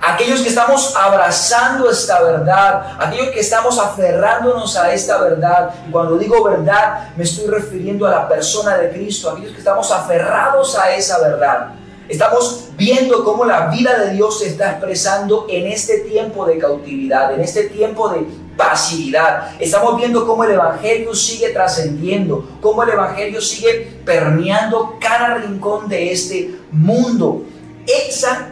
Aquellos 0.00 0.40
que 0.40 0.48
estamos 0.48 0.96
abrazando 0.96 1.90
esta 1.90 2.22
verdad, 2.22 2.96
aquellos 2.98 3.28
que 3.28 3.40
estamos 3.40 3.78
aferrándonos 3.78 4.74
a 4.76 4.92
esta 4.94 5.20
verdad. 5.20 5.74
Y 5.86 5.90
cuando 5.90 6.16
digo 6.16 6.42
verdad, 6.42 7.10
me 7.16 7.24
estoy 7.24 7.48
refiriendo 7.48 8.06
a 8.06 8.10
la 8.10 8.28
persona 8.28 8.78
de 8.78 8.90
Cristo, 8.90 9.30
aquellos 9.30 9.52
que 9.52 9.58
estamos 9.58 9.90
aferrados 9.92 10.78
a 10.78 10.94
esa 10.94 11.18
verdad. 11.20 11.74
Estamos 12.08 12.70
viendo 12.76 13.22
cómo 13.22 13.44
la 13.44 13.66
vida 13.66 13.98
de 13.98 14.14
Dios 14.14 14.40
se 14.40 14.48
está 14.48 14.72
expresando 14.72 15.46
en 15.50 15.66
este 15.66 15.98
tiempo 15.98 16.46
de 16.46 16.58
cautividad, 16.58 17.34
en 17.34 17.40
este 17.40 17.64
tiempo 17.64 18.08
de 18.08 18.26
pasividad. 18.56 19.52
Estamos 19.60 19.96
viendo 19.98 20.26
cómo 20.26 20.44
el 20.44 20.52
Evangelio 20.52 21.14
sigue 21.14 21.50
trascendiendo, 21.50 22.48
cómo 22.62 22.82
el 22.82 22.90
Evangelio 22.90 23.40
sigue 23.40 24.00
permeando 24.04 24.96
cada 24.98 25.34
rincón 25.34 25.88
de 25.88 26.10
este 26.10 26.58
mundo. 26.72 27.44
Esa 27.86 28.48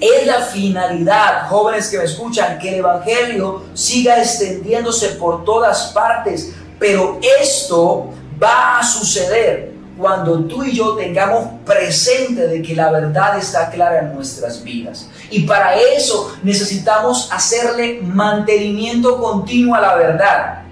es 0.00 0.26
la 0.26 0.42
finalidad, 0.42 1.48
jóvenes 1.48 1.88
que 1.88 1.98
me 1.98 2.04
escuchan, 2.04 2.58
que 2.58 2.70
el 2.70 2.74
Evangelio 2.76 3.64
siga 3.74 4.18
extendiéndose 4.18 5.10
por 5.10 5.44
todas 5.44 5.92
partes. 5.92 6.52
Pero 6.78 7.18
esto 7.40 8.10
va 8.42 8.78
a 8.78 8.84
suceder 8.84 9.76
cuando 9.96 10.40
tú 10.44 10.62
y 10.62 10.76
yo 10.76 10.94
tengamos 10.94 11.46
presente 11.64 12.46
de 12.46 12.60
que 12.60 12.74
la 12.74 12.90
verdad 12.90 13.38
está 13.38 13.70
clara 13.70 14.00
en 14.00 14.14
nuestras 14.14 14.62
vidas. 14.62 15.08
Y 15.30 15.44
para 15.44 15.74
eso 15.74 16.36
necesitamos 16.42 17.30
hacerle 17.32 18.00
mantenimiento 18.02 19.20
continuo 19.20 19.74
a 19.74 19.80
la 19.80 19.96
verdad. 19.96 20.62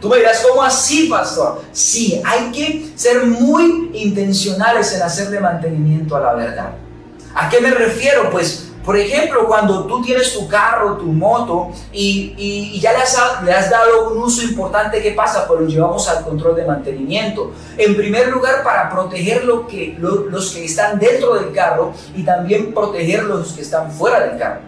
Tú 0.00 0.08
me 0.08 0.18
dirás, 0.18 0.44
¿cómo 0.48 0.62
así, 0.62 1.08
pastor? 1.08 1.62
Sí, 1.72 2.20
hay 2.24 2.52
que 2.52 2.92
ser 2.94 3.24
muy 3.26 3.90
intencionales 3.94 4.94
en 4.94 5.02
hacerle 5.02 5.40
mantenimiento 5.40 6.14
a 6.14 6.20
la 6.20 6.34
verdad. 6.34 6.70
¿A 7.34 7.48
qué 7.48 7.60
me 7.60 7.70
refiero? 7.70 8.30
Pues 8.30 8.68
por 8.88 8.96
ejemplo, 8.96 9.46
cuando 9.46 9.84
tú 9.84 10.00
tienes 10.00 10.32
tu 10.32 10.48
carro, 10.48 10.96
tu 10.96 11.12
moto 11.12 11.68
y, 11.92 12.80
ya 12.80 12.92
le 12.92 12.98
has, 13.00 13.18
le 13.44 13.52
has, 13.52 13.68
dado 13.68 14.08
un 14.12 14.16
uso 14.16 14.40
importante, 14.40 15.02
¿qué 15.02 15.10
pasa? 15.10 15.46
Pues 15.46 15.60
lo 15.60 15.66
llevamos 15.66 16.08
al 16.08 16.24
control 16.24 16.56
de 16.56 16.64
mantenimiento. 16.64 17.52
En 17.76 17.94
primer 17.94 18.28
lugar, 18.28 18.64
para 18.64 18.88
proteger 18.88 19.44
lo 19.44 19.66
que, 19.66 19.94
los 19.98 20.52
que 20.52 20.64
están 20.64 20.98
dentro 20.98 21.34
del 21.34 21.52
carro 21.52 21.92
y 22.16 22.22
también 22.22 22.72
proteger 22.72 23.24
los 23.24 23.52
que 23.52 23.60
están 23.60 23.92
fuera 23.92 24.20
del 24.20 24.38
carro. 24.38 24.62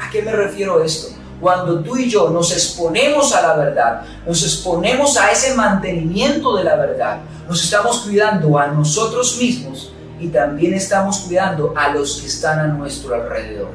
¿A 0.00 0.08
qué 0.08 0.22
me 0.22 0.32
refiero 0.32 0.82
esto? 0.82 1.14
Cuando 1.38 1.80
tú 1.80 1.98
y 1.98 2.08
yo 2.08 2.30
nos 2.30 2.52
exponemos 2.52 3.34
a 3.34 3.42
la 3.42 3.56
verdad, 3.56 4.02
nos 4.26 4.42
exponemos 4.42 5.18
a 5.18 5.30
ese 5.30 5.54
mantenimiento 5.54 6.56
de 6.56 6.64
la 6.64 6.76
verdad, 6.76 7.18
nos 7.46 7.62
estamos 7.62 7.98
cuidando 7.98 8.58
a 8.58 8.68
nosotros 8.68 9.36
mismos 9.36 9.91
y 10.22 10.28
también 10.28 10.72
estamos 10.74 11.18
cuidando 11.20 11.74
a 11.76 11.92
los 11.92 12.20
que 12.20 12.28
están 12.28 12.60
a 12.60 12.68
nuestro 12.68 13.14
alrededor. 13.14 13.70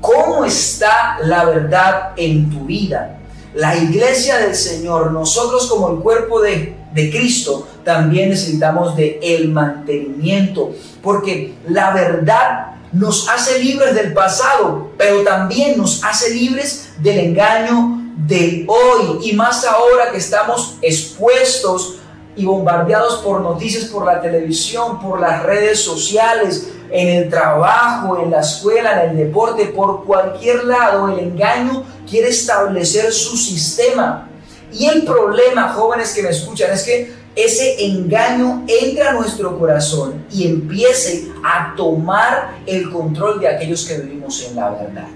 ¿Cómo 0.00 0.44
está 0.44 1.18
la 1.22 1.44
verdad 1.44 2.12
en 2.16 2.50
tu 2.50 2.64
vida? 2.64 3.20
La 3.54 3.76
iglesia 3.76 4.38
del 4.38 4.56
Señor, 4.56 5.12
nosotros 5.12 5.68
como 5.68 5.90
el 5.90 5.98
cuerpo 6.00 6.40
de, 6.40 6.76
de 6.92 7.10
Cristo, 7.10 7.68
también 7.84 8.30
necesitamos 8.30 8.96
de 8.96 9.20
el 9.22 9.48
mantenimiento, 9.52 10.72
porque 11.00 11.54
la 11.68 11.92
verdad 11.94 12.72
nos 12.92 13.28
hace 13.28 13.60
libres 13.60 13.94
del 13.94 14.12
pasado, 14.12 14.90
pero 14.98 15.22
también 15.22 15.78
nos 15.78 16.02
hace 16.02 16.34
libres 16.34 16.90
del 16.98 17.18
engaño 17.18 18.02
de 18.16 18.66
hoy 18.66 19.28
y 19.28 19.32
más 19.34 19.64
ahora 19.64 20.10
que 20.10 20.18
estamos 20.18 20.76
expuestos 20.82 21.98
y 22.36 22.44
bombardeados 22.44 23.16
por 23.18 23.40
noticias 23.40 23.84
por 23.84 24.04
la 24.04 24.20
televisión, 24.20 25.00
por 25.00 25.20
las 25.20 25.42
redes 25.42 25.80
sociales, 25.80 26.68
en 26.90 27.08
el 27.08 27.30
trabajo, 27.30 28.20
en 28.22 28.30
la 28.30 28.40
escuela, 28.40 29.04
en 29.04 29.10
el 29.10 29.16
deporte, 29.16 29.66
por 29.66 30.04
cualquier 30.04 30.64
lado, 30.64 31.08
el 31.08 31.18
engaño 31.18 31.84
quiere 32.08 32.28
establecer 32.28 33.12
su 33.12 33.36
sistema. 33.36 34.28
Y 34.72 34.86
el 34.86 35.04
problema, 35.04 35.72
jóvenes 35.72 36.12
que 36.12 36.22
me 36.22 36.30
escuchan, 36.30 36.72
es 36.72 36.82
que 36.82 37.12
ese 37.34 37.84
engaño 37.84 38.64
entra 38.68 39.10
a 39.10 39.12
nuestro 39.14 39.58
corazón 39.58 40.24
y 40.30 40.46
empiece 40.46 41.32
a 41.44 41.74
tomar 41.76 42.58
el 42.66 42.90
control 42.90 43.40
de 43.40 43.48
aquellos 43.48 43.84
que 43.84 43.98
vivimos 43.98 44.44
en 44.44 44.56
la 44.56 44.70
verdad. 44.70 45.08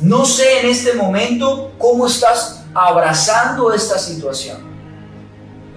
No 0.00 0.24
sé 0.24 0.60
en 0.60 0.66
este 0.66 0.92
momento 0.92 1.72
cómo 1.78 2.06
estás 2.06 2.64
abrazando 2.74 3.72
esta 3.72 3.98
situación. 3.98 4.65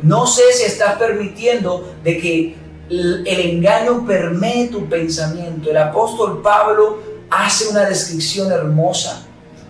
No 0.04 0.28
sé 0.28 0.44
si 0.54 0.64
estás 0.64 0.98
permitiendo 0.98 1.94
de 2.04 2.18
que 2.20 2.56
el 2.90 3.28
engaño 3.28 4.06
permee 4.06 4.68
tu 4.68 4.88
pensamiento. 4.88 5.70
El 5.70 5.78
apóstol 5.78 6.42
Pablo 6.42 7.00
hace 7.30 7.68
una 7.68 7.86
descripción 7.86 8.52
hermosa. 8.52 9.26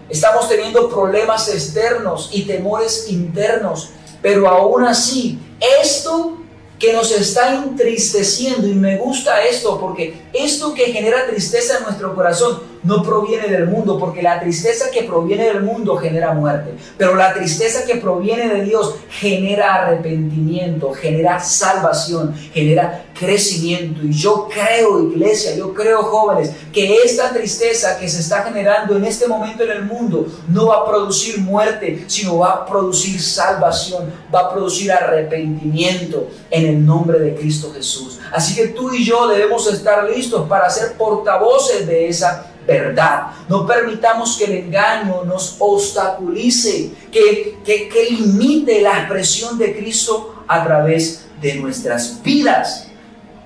Estamos 0.09 0.47
teniendo 0.47 0.89
problemas 0.89 1.49
externos 1.49 2.29
y 2.33 2.43
temores 2.43 3.07
internos, 3.09 3.89
pero 4.21 4.47
aún 4.47 4.85
así, 4.85 5.39
esto 5.81 6.37
que 6.79 6.93
nos 6.93 7.11
está 7.11 7.53
entristeciendo, 7.53 8.65
y 8.65 8.73
me 8.73 8.97
gusta 8.97 9.43
esto 9.43 9.79
porque 9.79 10.21
esto 10.33 10.73
que 10.73 10.93
genera 10.93 11.27
tristeza 11.27 11.77
en 11.77 11.83
nuestro 11.83 12.15
corazón 12.15 12.61
no 12.83 13.03
proviene 13.03 13.47
del 13.47 13.67
mundo, 13.67 13.97
porque 13.99 14.21
la 14.21 14.39
tristeza 14.39 14.89
que 14.91 15.03
proviene 15.03 15.45
del 15.45 15.63
mundo 15.63 15.97
genera 15.97 16.33
muerte, 16.33 16.73
pero 16.97 17.15
la 17.15 17.33
tristeza 17.33 17.85
que 17.85 17.95
proviene 17.95 18.47
de 18.47 18.63
Dios 18.63 18.95
genera 19.09 19.75
arrepentimiento, 19.75 20.93
genera 20.93 21.39
salvación, 21.39 22.33
genera 22.53 23.05
crecimiento. 23.17 24.01
Y 24.03 24.13
yo 24.13 24.47
creo, 24.47 25.11
iglesia, 25.11 25.55
yo 25.55 25.73
creo, 25.73 26.03
jóvenes, 26.03 26.51
que 26.71 26.97
esta 27.03 27.31
tristeza 27.31 27.99
que 27.99 28.07
se 28.07 28.21
está 28.21 28.43
generando 28.43 28.95
en 28.95 29.05
este 29.05 29.27
momento 29.27 29.63
en 29.63 29.71
el 29.71 29.83
mundo 29.83 30.27
no 30.47 30.67
va 30.67 30.77
a 30.77 30.85
producir 30.85 31.39
muerte, 31.39 32.05
sino 32.07 32.39
va 32.39 32.51
a 32.51 32.65
producir 32.65 33.21
salvación, 33.21 34.11
va 34.33 34.41
a 34.41 34.53
producir 34.53 34.91
arrepentimiento 34.91 36.29
en 36.49 36.65
el 36.65 36.85
nombre 36.85 37.19
de 37.19 37.35
Cristo 37.35 37.71
Jesús. 37.73 38.19
Así 38.31 38.55
que 38.55 38.69
tú 38.69 38.93
y 38.93 39.03
yo 39.03 39.27
debemos 39.27 39.67
estar 39.67 40.09
listos 40.09 40.47
para 40.47 40.69
ser 40.69 40.93
portavoces 40.93 41.85
de 41.85 42.07
esa 42.07 42.45
verdad. 42.69 43.27
No 43.47 43.65
permitamos 43.65 44.37
que 44.37 44.45
el 44.45 44.65
engaño 44.65 45.23
nos 45.25 45.55
obstaculice, 45.59 46.91
que, 47.11 47.57
que, 47.65 48.07
limite 48.09 48.81
la 48.81 48.99
expresión 48.99 49.57
de 49.57 49.75
Cristo 49.75 50.43
a 50.47 50.63
través 50.63 51.27
de 51.41 51.55
nuestras 51.55 52.21
vidas. 52.23 52.87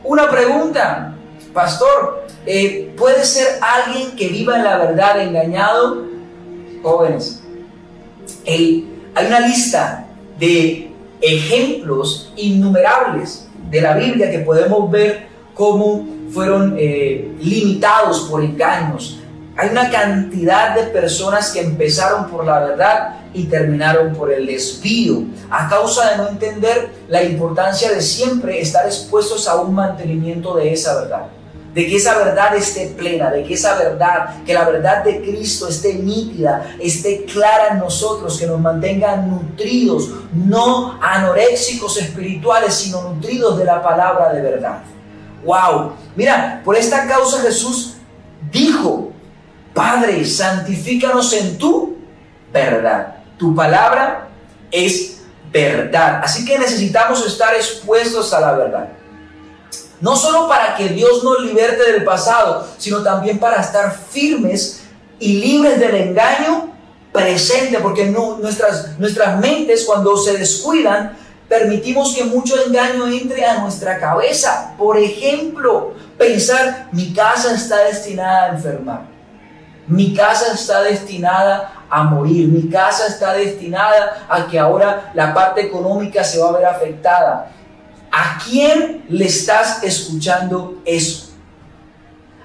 Una 0.03 0.29
pregunta, 0.29 1.15
pastor, 1.53 2.25
eh, 2.45 2.93
¿puede 2.97 3.23
ser 3.25 3.59
alguien 3.61 4.15
que 4.15 4.27
viva 4.27 4.57
en 4.57 4.63
la 4.63 4.77
verdad 4.77 5.21
engañado? 5.21 6.03
Jóvenes, 6.81 7.41
hay 8.45 8.87
una 9.15 9.39
lista 9.39 10.07
de 10.37 10.91
ejemplos 11.21 12.33
innumerables 12.35 13.47
de 13.69 13.81
la 13.81 13.95
Biblia 13.95 14.29
que 14.29 14.39
podemos 14.39 14.91
ver 14.91 15.27
cómo 15.53 16.05
fueron 16.33 16.75
eh, 16.77 17.35
limitados 17.39 18.21
por 18.21 18.43
engaños. 18.43 19.19
Hay 19.55 19.69
una 19.69 19.89
cantidad 19.91 20.75
de 20.75 20.83
personas 20.87 21.51
que 21.51 21.61
empezaron 21.61 22.27
por 22.27 22.43
la 22.43 22.59
verdad 22.59 23.19
y 23.35 23.43
terminaron 23.45 24.13
por 24.13 24.31
el 24.31 24.47
desvío, 24.47 25.23
a 25.49 25.69
causa 25.69 26.11
de 26.11 26.17
no 26.17 26.29
entender 26.29 26.89
la 27.07 27.23
importancia 27.23 27.91
de 27.91 28.01
siempre 28.01 28.59
estar 28.59 28.85
expuestos 28.85 29.47
a 29.47 29.55
un 29.55 29.75
mantenimiento 29.75 30.55
de 30.55 30.73
esa 30.73 31.01
verdad, 31.01 31.25
de 31.73 31.87
que 31.87 31.95
esa 31.95 32.17
verdad 32.17 32.55
esté 32.55 32.87
plena, 32.97 33.29
de 33.29 33.43
que 33.43 33.53
esa 33.53 33.75
verdad, 33.75 34.43
que 34.43 34.53
la 34.53 34.65
verdad 34.67 35.03
de 35.03 35.21
Cristo 35.21 35.67
esté 35.67 35.95
nítida, 35.95 36.75
esté 36.79 37.25
clara 37.25 37.69
en 37.73 37.79
nosotros, 37.79 38.39
que 38.39 38.47
nos 38.47 38.59
mantenga 38.59 39.17
nutridos, 39.17 40.09
no 40.33 40.99
anoréxicos 41.01 41.97
espirituales, 41.97 42.73
sino 42.73 43.01
nutridos 43.01 43.57
de 43.57 43.65
la 43.65 43.81
palabra 43.81 44.33
de 44.33 44.41
verdad. 44.41 44.83
Wow, 45.43 45.93
mira, 46.15 46.61
por 46.63 46.75
esta 46.75 47.07
causa 47.07 47.41
Jesús 47.41 47.95
dijo, 48.51 49.11
Padre, 49.73 50.23
santifícanos 50.25 51.33
en 51.33 51.57
tu 51.57 51.97
verdad. 52.51 53.15
Tu 53.37 53.53
palabra 53.55 54.29
es 54.71 55.21
verdad. 55.51 56.21
Así 56.23 56.45
que 56.45 56.57
necesitamos 56.57 57.25
estar 57.25 57.55
expuestos 57.55 58.33
a 58.33 58.39
la 58.39 58.53
verdad. 58.53 58.89
No 59.99 60.15
solo 60.15 60.47
para 60.47 60.75
que 60.75 60.89
Dios 60.89 61.23
nos 61.23 61.41
liberte 61.41 61.91
del 61.91 62.03
pasado, 62.03 62.67
sino 62.77 63.01
también 63.01 63.39
para 63.39 63.61
estar 63.61 63.97
firmes 64.11 64.83
y 65.17 65.39
libres 65.39 65.79
del 65.79 65.95
engaño 65.95 66.73
presente, 67.11 67.79
porque 67.79 68.05
nuestras, 68.05 68.99
nuestras 68.99 69.39
mentes 69.39 69.85
cuando 69.85 70.17
se 70.17 70.37
descuidan 70.37 71.17
permitimos 71.53 72.15
que 72.15 72.23
mucho 72.23 72.55
engaño 72.65 73.07
entre 73.07 73.45
a 73.45 73.59
nuestra 73.59 73.99
cabeza. 73.99 74.73
Por 74.75 74.97
ejemplo, 74.97 75.93
pensar, 76.17 76.89
mi 76.91 77.13
casa 77.13 77.53
está 77.53 77.83
destinada 77.83 78.45
a 78.45 78.55
enfermar. 78.55 79.01
Mi 79.85 80.15
casa 80.15 80.51
está 80.51 80.81
destinada 80.81 81.85
a 81.91 82.03
morir. 82.05 82.47
Mi 82.47 82.67
casa 82.69 83.05
está 83.05 83.33
destinada 83.33 84.25
a 84.27 84.47
que 84.47 84.57
ahora 84.57 85.11
la 85.13 85.31
parte 85.31 85.61
económica 85.61 86.23
se 86.23 86.39
va 86.39 86.49
a 86.49 86.53
ver 86.53 86.65
afectada. 86.65 87.51
¿A 88.11 88.39
quién 88.43 89.05
le 89.09 89.25
estás 89.25 89.83
escuchando 89.83 90.81
eso? 90.85 91.33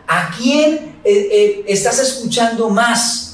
¿A 0.06 0.30
quién 0.36 0.96
eh, 1.02 1.28
eh, 1.32 1.64
estás 1.66 1.98
escuchando 1.98 2.68
más? 2.68 3.27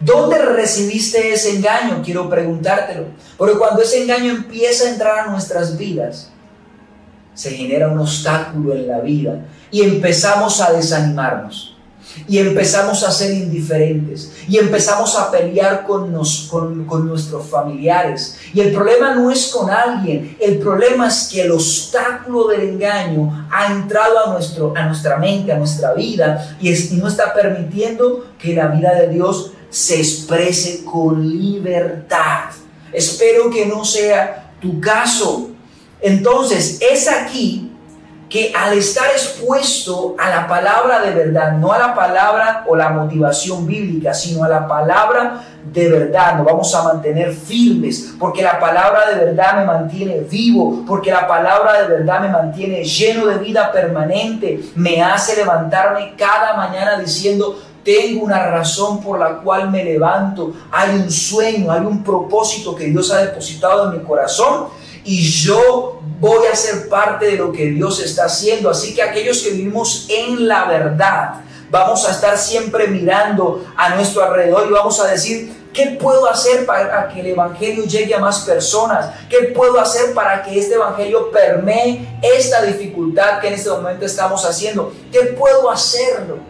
¿Dónde 0.00 0.38
recibiste 0.38 1.32
ese 1.32 1.56
engaño? 1.56 2.00
Quiero 2.02 2.28
preguntártelo. 2.30 3.04
Porque 3.36 3.58
cuando 3.58 3.82
ese 3.82 4.02
engaño 4.02 4.30
empieza 4.30 4.86
a 4.86 4.92
entrar 4.92 5.18
a 5.20 5.30
nuestras 5.30 5.76
vidas, 5.76 6.30
se 7.34 7.50
genera 7.50 7.88
un 7.88 7.98
obstáculo 7.98 8.74
en 8.74 8.88
la 8.88 9.00
vida 9.00 9.44
y 9.70 9.82
empezamos 9.82 10.60
a 10.60 10.72
desanimarnos 10.72 11.76
y 12.26 12.38
empezamos 12.38 13.04
a 13.04 13.10
ser 13.10 13.32
indiferentes 13.32 14.32
y 14.48 14.58
empezamos 14.58 15.16
a 15.16 15.30
pelear 15.30 15.84
con, 15.84 16.12
con, 16.86 17.06
nuestros 17.06 17.46
familiares. 17.46 18.38
Y 18.52 18.60
el 18.60 18.72
problema 18.72 19.14
no 19.14 19.30
es 19.30 19.48
con 19.48 19.70
alguien, 19.70 20.36
el 20.40 20.58
problema 20.58 21.08
es 21.08 21.28
que 21.30 21.42
el 21.42 21.52
obstáculo 21.52 22.48
del 22.48 22.62
engaño 22.62 23.48
ha 23.50 23.72
entrado 23.72 24.26
a, 24.26 24.32
nuestro, 24.32 24.72
a 24.76 24.86
nuestra 24.86 25.18
mente, 25.18 25.52
a 25.52 25.58
nuestra 25.58 25.94
vida 25.94 26.56
y, 26.60 26.72
y 26.72 26.96
no 26.96 27.08
está 27.08 27.32
permitiendo 27.32 28.26
que 28.38 28.54
la 28.54 28.68
vida 28.68 28.94
de 28.94 29.08
Dios 29.08 29.52
se 29.70 29.96
exprese 29.98 30.84
con 30.84 31.26
libertad. 31.26 32.50
Espero 32.92 33.50
que 33.50 33.66
no 33.66 33.84
sea 33.84 34.52
tu 34.60 34.80
caso. 34.80 35.50
Entonces, 36.00 36.78
es 36.80 37.08
aquí 37.08 37.70
que 38.30 38.52
al 38.54 38.78
estar 38.78 39.10
expuesto 39.10 40.14
a 40.16 40.30
la 40.30 40.46
palabra 40.46 41.00
de 41.00 41.10
verdad, 41.10 41.52
no 41.54 41.72
a 41.72 41.78
la 41.78 41.94
palabra 41.94 42.64
o 42.68 42.76
la 42.76 42.90
motivación 42.90 43.66
bíblica, 43.66 44.14
sino 44.14 44.44
a 44.44 44.48
la 44.48 44.68
palabra 44.68 45.44
de 45.64 45.88
verdad, 45.88 46.36
nos 46.36 46.46
vamos 46.46 46.74
a 46.74 46.84
mantener 46.84 47.32
firmes, 47.32 48.14
porque 48.18 48.40
la 48.40 48.58
palabra 48.58 49.10
de 49.10 49.24
verdad 49.24 49.58
me 49.58 49.64
mantiene 49.66 50.20
vivo, 50.20 50.84
porque 50.86 51.10
la 51.10 51.26
palabra 51.26 51.82
de 51.82 51.88
verdad 51.88 52.20
me 52.20 52.28
mantiene 52.28 52.84
lleno 52.84 53.26
de 53.26 53.38
vida 53.38 53.70
permanente, 53.72 54.60
me 54.76 55.02
hace 55.02 55.36
levantarme 55.36 56.14
cada 56.16 56.56
mañana 56.56 56.98
diciendo, 56.98 57.58
tengo 57.84 58.24
una 58.24 58.46
razón 58.46 59.02
por 59.02 59.18
la 59.18 59.38
cual 59.38 59.70
me 59.70 59.84
levanto, 59.84 60.52
hay 60.70 60.96
un 60.96 61.10
sueño, 61.10 61.72
hay 61.72 61.80
un 61.80 62.04
propósito 62.04 62.74
que 62.74 62.84
Dios 62.86 63.10
ha 63.10 63.24
depositado 63.24 63.90
en 63.90 63.98
mi 63.98 64.04
corazón 64.04 64.68
y 65.04 65.22
yo 65.22 66.00
voy 66.20 66.46
a 66.52 66.54
ser 66.54 66.88
parte 66.88 67.26
de 67.26 67.36
lo 67.36 67.52
que 67.52 67.66
Dios 67.66 68.00
está 68.00 68.26
haciendo. 68.26 68.70
Así 68.70 68.94
que 68.94 69.02
aquellos 69.02 69.42
que 69.42 69.50
vivimos 69.50 70.06
en 70.08 70.46
la 70.46 70.66
verdad, 70.66 71.40
vamos 71.70 72.06
a 72.06 72.10
estar 72.10 72.36
siempre 72.36 72.88
mirando 72.88 73.64
a 73.76 73.94
nuestro 73.94 74.24
alrededor 74.24 74.66
y 74.68 74.72
vamos 74.72 75.00
a 75.00 75.06
decir, 75.06 75.60
¿Qué 75.72 75.96
puedo 76.00 76.28
hacer 76.28 76.66
para 76.66 77.08
que 77.08 77.20
el 77.20 77.28
Evangelio 77.28 77.84
llegue 77.84 78.12
a 78.12 78.18
más 78.18 78.40
personas? 78.40 79.14
¿Qué 79.28 79.52
puedo 79.54 79.78
hacer 79.78 80.14
para 80.14 80.42
que 80.42 80.58
este 80.58 80.74
Evangelio 80.74 81.30
permee 81.30 82.18
esta 82.22 82.62
dificultad 82.62 83.40
que 83.40 83.48
en 83.48 83.54
este 83.54 83.70
momento 83.70 84.04
estamos 84.04 84.44
haciendo? 84.44 84.92
¿Qué 85.12 85.20
puedo 85.38 85.70
hacerlo? 85.70 86.49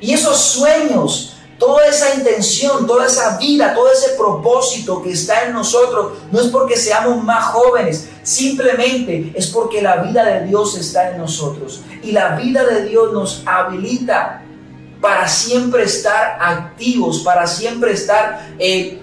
Y 0.00 0.12
esos 0.12 0.38
sueños 0.38 1.34
Toda 1.58 1.86
esa 1.86 2.14
intención, 2.14 2.86
toda 2.86 3.06
esa 3.06 3.38
vida, 3.38 3.74
todo 3.74 3.90
ese 3.92 4.10
propósito 4.18 5.02
que 5.02 5.12
está 5.12 5.44
en 5.44 5.52
nosotros, 5.52 6.14
no 6.32 6.40
es 6.40 6.48
porque 6.48 6.76
seamos 6.76 7.22
más 7.22 7.44
jóvenes, 7.46 8.08
simplemente 8.22 9.32
es 9.34 9.46
porque 9.46 9.80
la 9.80 9.98
vida 9.98 10.24
de 10.24 10.46
Dios 10.46 10.76
está 10.76 11.12
en 11.12 11.18
nosotros. 11.18 11.82
Y 12.02 12.10
la 12.10 12.36
vida 12.36 12.64
de 12.64 12.86
Dios 12.86 13.12
nos 13.12 13.42
habilita 13.46 14.42
para 15.00 15.28
siempre 15.28 15.84
estar 15.84 16.38
activos, 16.40 17.20
para 17.20 17.46
siempre 17.46 17.92
estar 17.92 18.54
eh, 18.58 19.00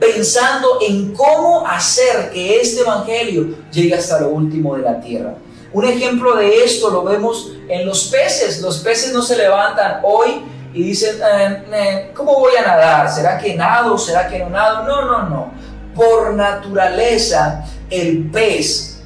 pensando 0.00 0.78
en 0.80 1.14
cómo 1.14 1.64
hacer 1.66 2.30
que 2.32 2.60
este 2.60 2.80
Evangelio 2.80 3.54
llegue 3.70 3.94
hasta 3.94 4.20
lo 4.20 4.30
último 4.30 4.74
de 4.74 4.82
la 4.82 5.00
tierra. 5.00 5.36
Un 5.72 5.84
ejemplo 5.84 6.36
de 6.36 6.64
esto 6.64 6.90
lo 6.90 7.04
vemos 7.04 7.52
en 7.68 7.86
los 7.86 8.08
peces. 8.08 8.60
Los 8.60 8.78
peces 8.78 9.12
no 9.12 9.22
se 9.22 9.36
levantan 9.36 10.00
hoy 10.02 10.42
y 10.72 10.82
dicen, 10.82 11.16
eh, 11.16 11.64
eh, 11.72 12.12
¿cómo 12.14 12.38
voy 12.38 12.52
a 12.56 12.62
nadar? 12.62 13.10
¿Será 13.10 13.38
que 13.38 13.54
nado? 13.54 13.96
¿Será 13.96 14.28
que 14.28 14.38
no 14.40 14.50
nado? 14.50 14.84
No, 14.84 15.04
no, 15.04 15.28
no. 15.28 15.52
Por 15.94 16.34
naturaleza, 16.34 17.64
el 17.88 18.30
pez 18.30 19.02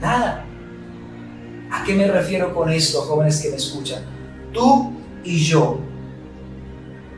nada. 0.00 0.44
¿A 1.70 1.84
qué 1.84 1.94
me 1.94 2.06
refiero 2.08 2.54
con 2.54 2.70
esto, 2.70 3.02
jóvenes 3.02 3.40
que 3.40 3.50
me 3.50 3.56
escuchan? 3.56 4.02
Tú 4.52 4.92
y 5.22 5.44
yo 5.44 5.78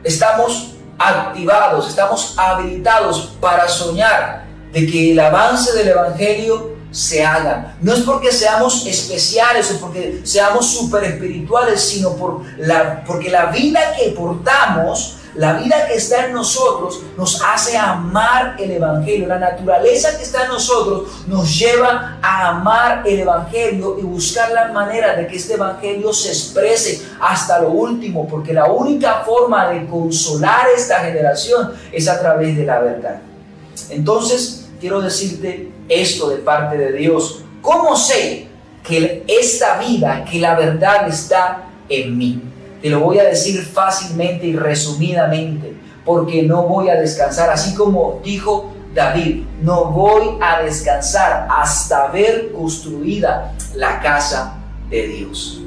estamos 0.03 0.75
activados, 0.99 1.89
estamos 1.89 2.35
habilitados 2.37 3.37
para 3.41 3.69
soñar 3.69 4.45
de 4.73 4.87
que 4.87 5.13
el 5.13 5.21
avance 5.21 5.73
del 5.73 5.89
Evangelio 5.89 6.80
se 6.91 7.25
haga. 7.25 7.77
No 7.81 7.93
es 7.93 8.01
porque 8.01 8.33
seamos 8.33 8.87
especiales 8.87 9.71
o 9.73 9.81
porque 9.81 10.21
seamos 10.25 10.67
super 10.67 11.05
espirituales, 11.05 11.81
sino 11.81 12.15
por 12.17 12.43
la, 12.59 13.05
porque 13.05 13.31
la 13.31 13.47
vida 13.47 13.81
que 13.97 14.11
portamos, 14.11 15.17
la 15.35 15.53
vida 15.53 15.87
que 15.87 15.95
está 15.95 16.27
en 16.27 16.33
nosotros, 16.33 17.03
nos 17.17 17.41
hace 17.43 17.79
amar 17.79 18.57
el 18.59 18.73
Evangelio. 18.73 19.29
La 19.29 19.39
naturaleza 19.39 20.17
que 20.17 20.25
está 20.25 20.45
en 20.45 20.49
nosotros 20.49 21.09
nos 21.29 21.57
lleva 21.57 22.19
a 22.21 22.49
amar 22.49 23.03
el 23.07 23.21
Evangelio 23.21 23.97
y 23.99 24.03
buscar 24.03 24.51
la 24.51 24.73
manera 24.73 25.15
de 25.15 25.29
que 25.29 25.37
este 25.37 25.55
Evangelio 25.55 26.13
se 26.13 26.31
exprese 26.31 27.03
hasta 27.21 27.61
lo 27.61 27.71
último, 27.71 28.27
porque 28.27 28.53
la 28.53 28.67
única 28.67 29.23
forma 29.25 29.69
de 29.69 29.87
consolar 29.87 30.67
esta 30.77 30.99
generación 31.01 31.73
es 31.93 32.09
a 32.09 32.19
través 32.19 32.57
de 32.57 32.65
la 32.65 32.81
verdad. 32.81 33.21
Entonces, 33.89 34.69
quiero 34.81 35.01
decirte 35.01 35.71
esto 35.91 36.31
de 36.31 36.37
parte 36.37 36.79
de 36.79 36.93
Dios. 36.93 37.43
¿Cómo 37.61 37.95
sé 37.97 38.47
que 38.83 39.25
esta 39.27 39.79
vida, 39.79 40.25
que 40.25 40.39
la 40.39 40.55
verdad 40.55 41.07
está 41.09 41.65
en 41.89 42.17
mí? 42.17 42.41
Te 42.81 42.89
lo 42.89 43.01
voy 43.01 43.19
a 43.19 43.25
decir 43.25 43.61
fácilmente 43.63 44.47
y 44.47 44.57
resumidamente, 44.57 45.75
porque 46.05 46.43
no 46.43 46.63
voy 46.63 46.89
a 46.89 46.95
descansar, 46.95 47.51
así 47.51 47.75
como 47.75 48.21
dijo 48.25 48.73
David, 48.95 49.45
no 49.61 49.87
voy 49.87 50.39
a 50.41 50.63
descansar 50.63 51.47
hasta 51.51 52.07
ver 52.07 52.53
construida 52.53 53.55
la 53.75 54.01
casa 54.01 54.57
de 54.89 55.07
Dios. 55.09 55.61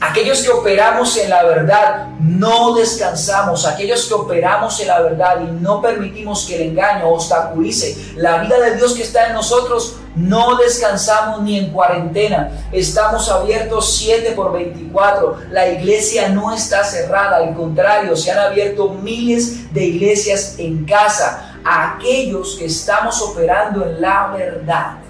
Aquellos 0.00 0.42
que 0.42 0.50
operamos 0.50 1.16
en 1.16 1.30
la 1.30 1.42
verdad 1.42 2.08
no 2.20 2.74
descansamos. 2.74 3.66
Aquellos 3.66 4.06
que 4.06 4.14
operamos 4.14 4.80
en 4.80 4.88
la 4.88 5.00
verdad 5.00 5.40
y 5.40 5.50
no 5.60 5.82
permitimos 5.82 6.44
que 6.46 6.56
el 6.56 6.70
engaño 6.70 7.08
obstaculice 7.08 8.14
la 8.16 8.38
vida 8.38 8.58
de 8.58 8.76
Dios 8.76 8.94
que 8.94 9.02
está 9.02 9.26
en 9.26 9.34
nosotros, 9.34 9.96
no 10.16 10.56
descansamos 10.56 11.42
ni 11.42 11.58
en 11.58 11.70
cuarentena. 11.70 12.50
Estamos 12.72 13.28
abiertos 13.28 13.96
7 13.98 14.32
por 14.32 14.52
24. 14.52 15.38
La 15.50 15.68
iglesia 15.68 16.28
no 16.28 16.54
está 16.54 16.84
cerrada. 16.84 17.36
Al 17.36 17.54
contrario, 17.54 18.16
se 18.16 18.30
han 18.30 18.38
abierto 18.38 18.90
miles 18.90 19.72
de 19.72 19.84
iglesias 19.84 20.56
en 20.58 20.84
casa. 20.84 21.58
Aquellos 21.64 22.56
que 22.56 22.66
estamos 22.66 23.20
operando 23.20 23.84
en 23.84 24.00
la 24.00 24.28
verdad 24.28 25.09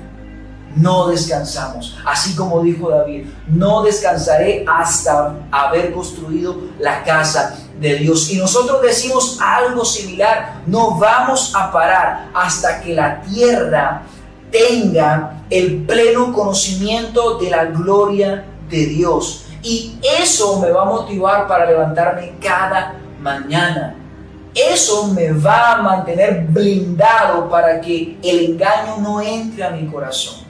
no 0.77 1.09
descansamos. 1.09 1.99
Así 2.05 2.35
como 2.37 2.63
dijo 2.63 2.91
David, 2.91 3.27
no 3.49 3.83
descansaré 3.83 4.65
hasta 4.69 5.35
haber 5.51 5.93
construido 5.93 6.57
la 6.79 7.03
casa 7.03 7.57
de 7.79 7.97
Dios. 7.97 8.31
Y 8.31 8.37
nosotros 8.37 8.83
decimos 8.83 9.39
algo 9.41 9.85
similar, 9.85 10.63
no 10.67 10.99
vamos 10.99 11.53
a 11.55 11.73
parar 11.73 12.31
hasta 12.35 12.81
que 12.81 12.95
la 12.95 13.21
tierra 13.23 14.03
tenga 14.51 15.45
el 15.49 15.85
pleno 15.85 16.33
conocimiento 16.33 17.39
de 17.39 17.51
la 17.51 17.65
gloria 17.67 18.45
de 18.69 18.87
Dios. 18.87 19.47
Y 19.63 19.99
eso 20.21 20.59
me 20.61 20.71
va 20.71 20.83
a 20.83 20.87
motivar 20.87 21.47
para 21.47 21.67
levantarme 21.67 22.35
cada 22.41 22.95
mañana. 23.21 23.95
Eso 24.55 25.07
me 25.09 25.33
va 25.33 25.75
a 25.75 25.83
mantener 25.83 26.47
blindado 26.49 27.49
para 27.49 27.81
que 27.81 28.19
el 28.23 28.53
engaño 28.53 28.97
no 28.99 29.21
entre 29.21 29.63
a 29.63 29.71
mi 29.71 29.87
corazón. 29.87 30.50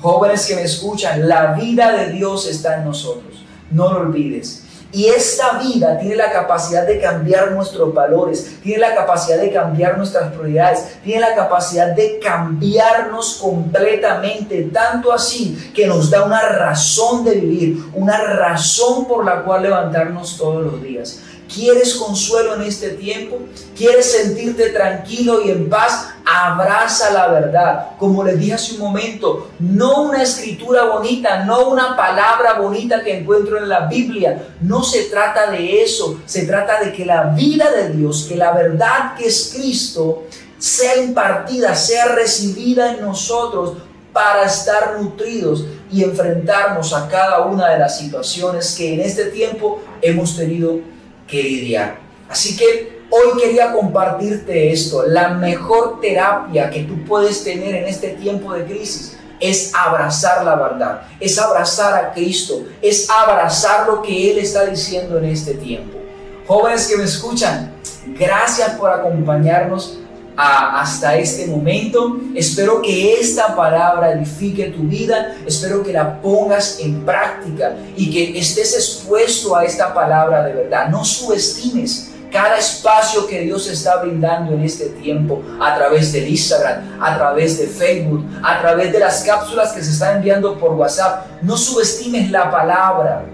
Jóvenes 0.00 0.46
que 0.46 0.56
me 0.56 0.62
escuchan, 0.62 1.28
la 1.28 1.52
vida 1.52 1.92
de 1.92 2.12
Dios 2.12 2.48
está 2.48 2.76
en 2.78 2.84
nosotros. 2.84 3.44
No 3.70 3.92
lo 3.92 4.00
olvides. 4.00 4.62
Y 4.92 5.08
esta 5.08 5.58
vida 5.58 5.98
tiene 5.98 6.16
la 6.16 6.32
capacidad 6.32 6.86
de 6.86 7.00
cambiar 7.00 7.52
nuestros 7.52 7.92
valores, 7.92 8.60
tiene 8.62 8.78
la 8.78 8.94
capacidad 8.94 9.38
de 9.38 9.52
cambiar 9.52 9.98
nuestras 9.98 10.32
prioridades, 10.32 10.98
tiene 11.02 11.20
la 11.20 11.34
capacidad 11.34 11.94
de 11.94 12.18
cambiarnos 12.18 13.38
completamente, 13.42 14.62
tanto 14.72 15.12
así 15.12 15.72
que 15.74 15.86
nos 15.86 16.08
da 16.08 16.24
una 16.24 16.40
razón 16.40 17.24
de 17.24 17.34
vivir, 17.34 17.84
una 17.94 18.16
razón 18.16 19.06
por 19.06 19.24
la 19.24 19.42
cual 19.42 19.64
levantarnos 19.64 20.38
todos 20.38 20.64
los 20.64 20.82
días. 20.82 21.18
¿Quieres 21.52 21.94
consuelo 21.94 22.54
en 22.54 22.62
este 22.62 22.90
tiempo? 22.90 23.38
¿Quieres 23.76 24.10
sentirte 24.12 24.70
tranquilo 24.70 25.42
y 25.44 25.50
en 25.50 25.68
paz? 25.68 26.08
Abraza 26.24 27.12
la 27.12 27.28
verdad. 27.28 27.90
Como 27.98 28.24
les 28.24 28.38
dije 28.38 28.54
hace 28.54 28.74
un 28.74 28.80
momento, 28.80 29.50
no 29.60 30.02
una 30.02 30.22
escritura 30.22 30.84
bonita, 30.84 31.44
no 31.44 31.68
una 31.68 31.96
palabra 31.96 32.54
bonita 32.54 33.02
que 33.02 33.18
encuentro 33.18 33.58
en 33.58 33.68
la 33.68 33.86
Biblia. 33.86 34.48
No 34.60 34.82
se 34.82 35.04
trata 35.04 35.50
de 35.50 35.82
eso. 35.82 36.20
Se 36.26 36.46
trata 36.46 36.82
de 36.82 36.92
que 36.92 37.04
la 37.04 37.24
vida 37.24 37.70
de 37.70 37.90
Dios, 37.90 38.26
que 38.28 38.36
la 38.36 38.52
verdad 38.52 39.14
que 39.16 39.26
es 39.26 39.52
Cristo, 39.54 40.24
sea 40.58 40.96
impartida, 40.96 41.74
sea 41.74 42.06
recibida 42.06 42.94
en 42.94 43.02
nosotros 43.02 43.74
para 44.12 44.46
estar 44.46 44.98
nutridos 44.98 45.66
y 45.92 46.02
enfrentarnos 46.02 46.92
a 46.94 47.06
cada 47.06 47.42
una 47.46 47.68
de 47.68 47.78
las 47.78 47.98
situaciones 47.98 48.74
que 48.74 48.94
en 48.94 49.00
este 49.00 49.26
tiempo 49.26 49.80
hemos 50.00 50.36
tenido 50.36 50.80
que 51.26 51.42
lidiar. 51.42 51.98
Así 52.28 52.56
que 52.56 53.02
hoy 53.10 53.40
quería 53.40 53.72
compartirte 53.72 54.72
esto. 54.72 55.04
La 55.06 55.30
mejor 55.30 56.00
terapia 56.00 56.70
que 56.70 56.82
tú 56.84 57.04
puedes 57.04 57.44
tener 57.44 57.74
en 57.74 57.84
este 57.86 58.10
tiempo 58.10 58.52
de 58.52 58.64
crisis 58.64 59.16
es 59.38 59.72
abrazar 59.74 60.44
la 60.44 60.56
verdad, 60.56 61.02
es 61.20 61.38
abrazar 61.38 61.94
a 61.94 62.12
Cristo, 62.12 62.64
es 62.80 63.08
abrazar 63.10 63.86
lo 63.86 64.00
que 64.02 64.30
Él 64.30 64.38
está 64.38 64.64
diciendo 64.64 65.18
en 65.18 65.26
este 65.26 65.54
tiempo. 65.54 65.98
Jóvenes 66.46 66.86
que 66.86 66.96
me 66.96 67.04
escuchan, 67.04 67.74
gracias 68.18 68.70
por 68.76 68.90
acompañarnos 68.90 69.98
hasta 70.36 71.16
este 71.16 71.46
momento. 71.46 72.18
Espero 72.34 72.82
que 72.82 73.14
esta 73.14 73.54
palabra 73.56 74.12
edifique 74.12 74.66
tu 74.66 74.82
vida, 74.82 75.36
espero 75.46 75.82
que 75.82 75.92
la 75.92 76.20
pongas 76.20 76.78
en 76.80 77.04
práctica 77.04 77.76
y 77.96 78.10
que 78.10 78.38
estés 78.38 78.74
expuesto 78.74 79.56
a 79.56 79.64
esta 79.64 79.94
palabra 79.94 80.44
de 80.44 80.52
verdad. 80.52 80.88
No 80.88 81.04
subestimes 81.04 82.10
cada 82.30 82.58
espacio 82.58 83.26
que 83.26 83.40
Dios 83.40 83.66
está 83.68 83.96
brindando 83.96 84.52
en 84.52 84.62
este 84.62 84.86
tiempo 84.86 85.42
a 85.60 85.74
través 85.76 86.12
del 86.12 86.28
Instagram, 86.28 87.00
a 87.00 87.16
través 87.16 87.58
de 87.58 87.66
Facebook, 87.66 88.26
a 88.42 88.60
través 88.60 88.92
de 88.92 88.98
las 88.98 89.22
cápsulas 89.22 89.72
que 89.72 89.82
se 89.82 89.92
están 89.92 90.16
enviando 90.16 90.58
por 90.58 90.72
WhatsApp. 90.72 91.26
No 91.42 91.56
subestimes 91.56 92.30
la 92.30 92.50
palabra. 92.50 93.24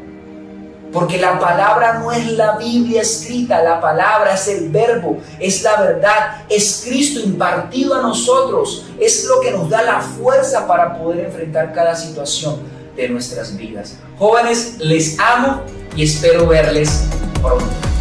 Porque 0.93 1.19
la 1.19 1.39
palabra 1.39 1.95
no 1.95 2.13
es 2.13 2.27
la 2.33 2.57
Biblia 2.57 3.01
escrita, 3.03 3.63
la 3.63 3.81
palabra 3.81 4.35
es 4.35 4.47
el 4.49 4.69
verbo, 4.69 5.19
es 5.39 5.63
la 5.63 5.81
verdad, 5.81 6.45
es 6.49 6.83
Cristo 6.87 7.21
impartido 7.21 7.95
a 7.95 8.03
nosotros, 8.03 8.87
es 9.01 9.25
lo 9.25 9.41
que 9.41 9.53
nos 9.53 9.71
da 9.71 9.83
la 9.83 10.01
fuerza 10.01 10.67
para 10.67 10.99
poder 10.99 11.27
enfrentar 11.27 11.73
cada 11.73 11.95
situación 11.97 12.61
de 12.95 13.09
nuestras 13.09 13.57
vidas. 13.57 13.95
Jóvenes, 14.19 14.77
les 14.79 15.19
amo 15.19 15.63
y 15.97 16.05
espero 16.05 16.47
verles 16.47 17.05
pronto. 17.41 17.92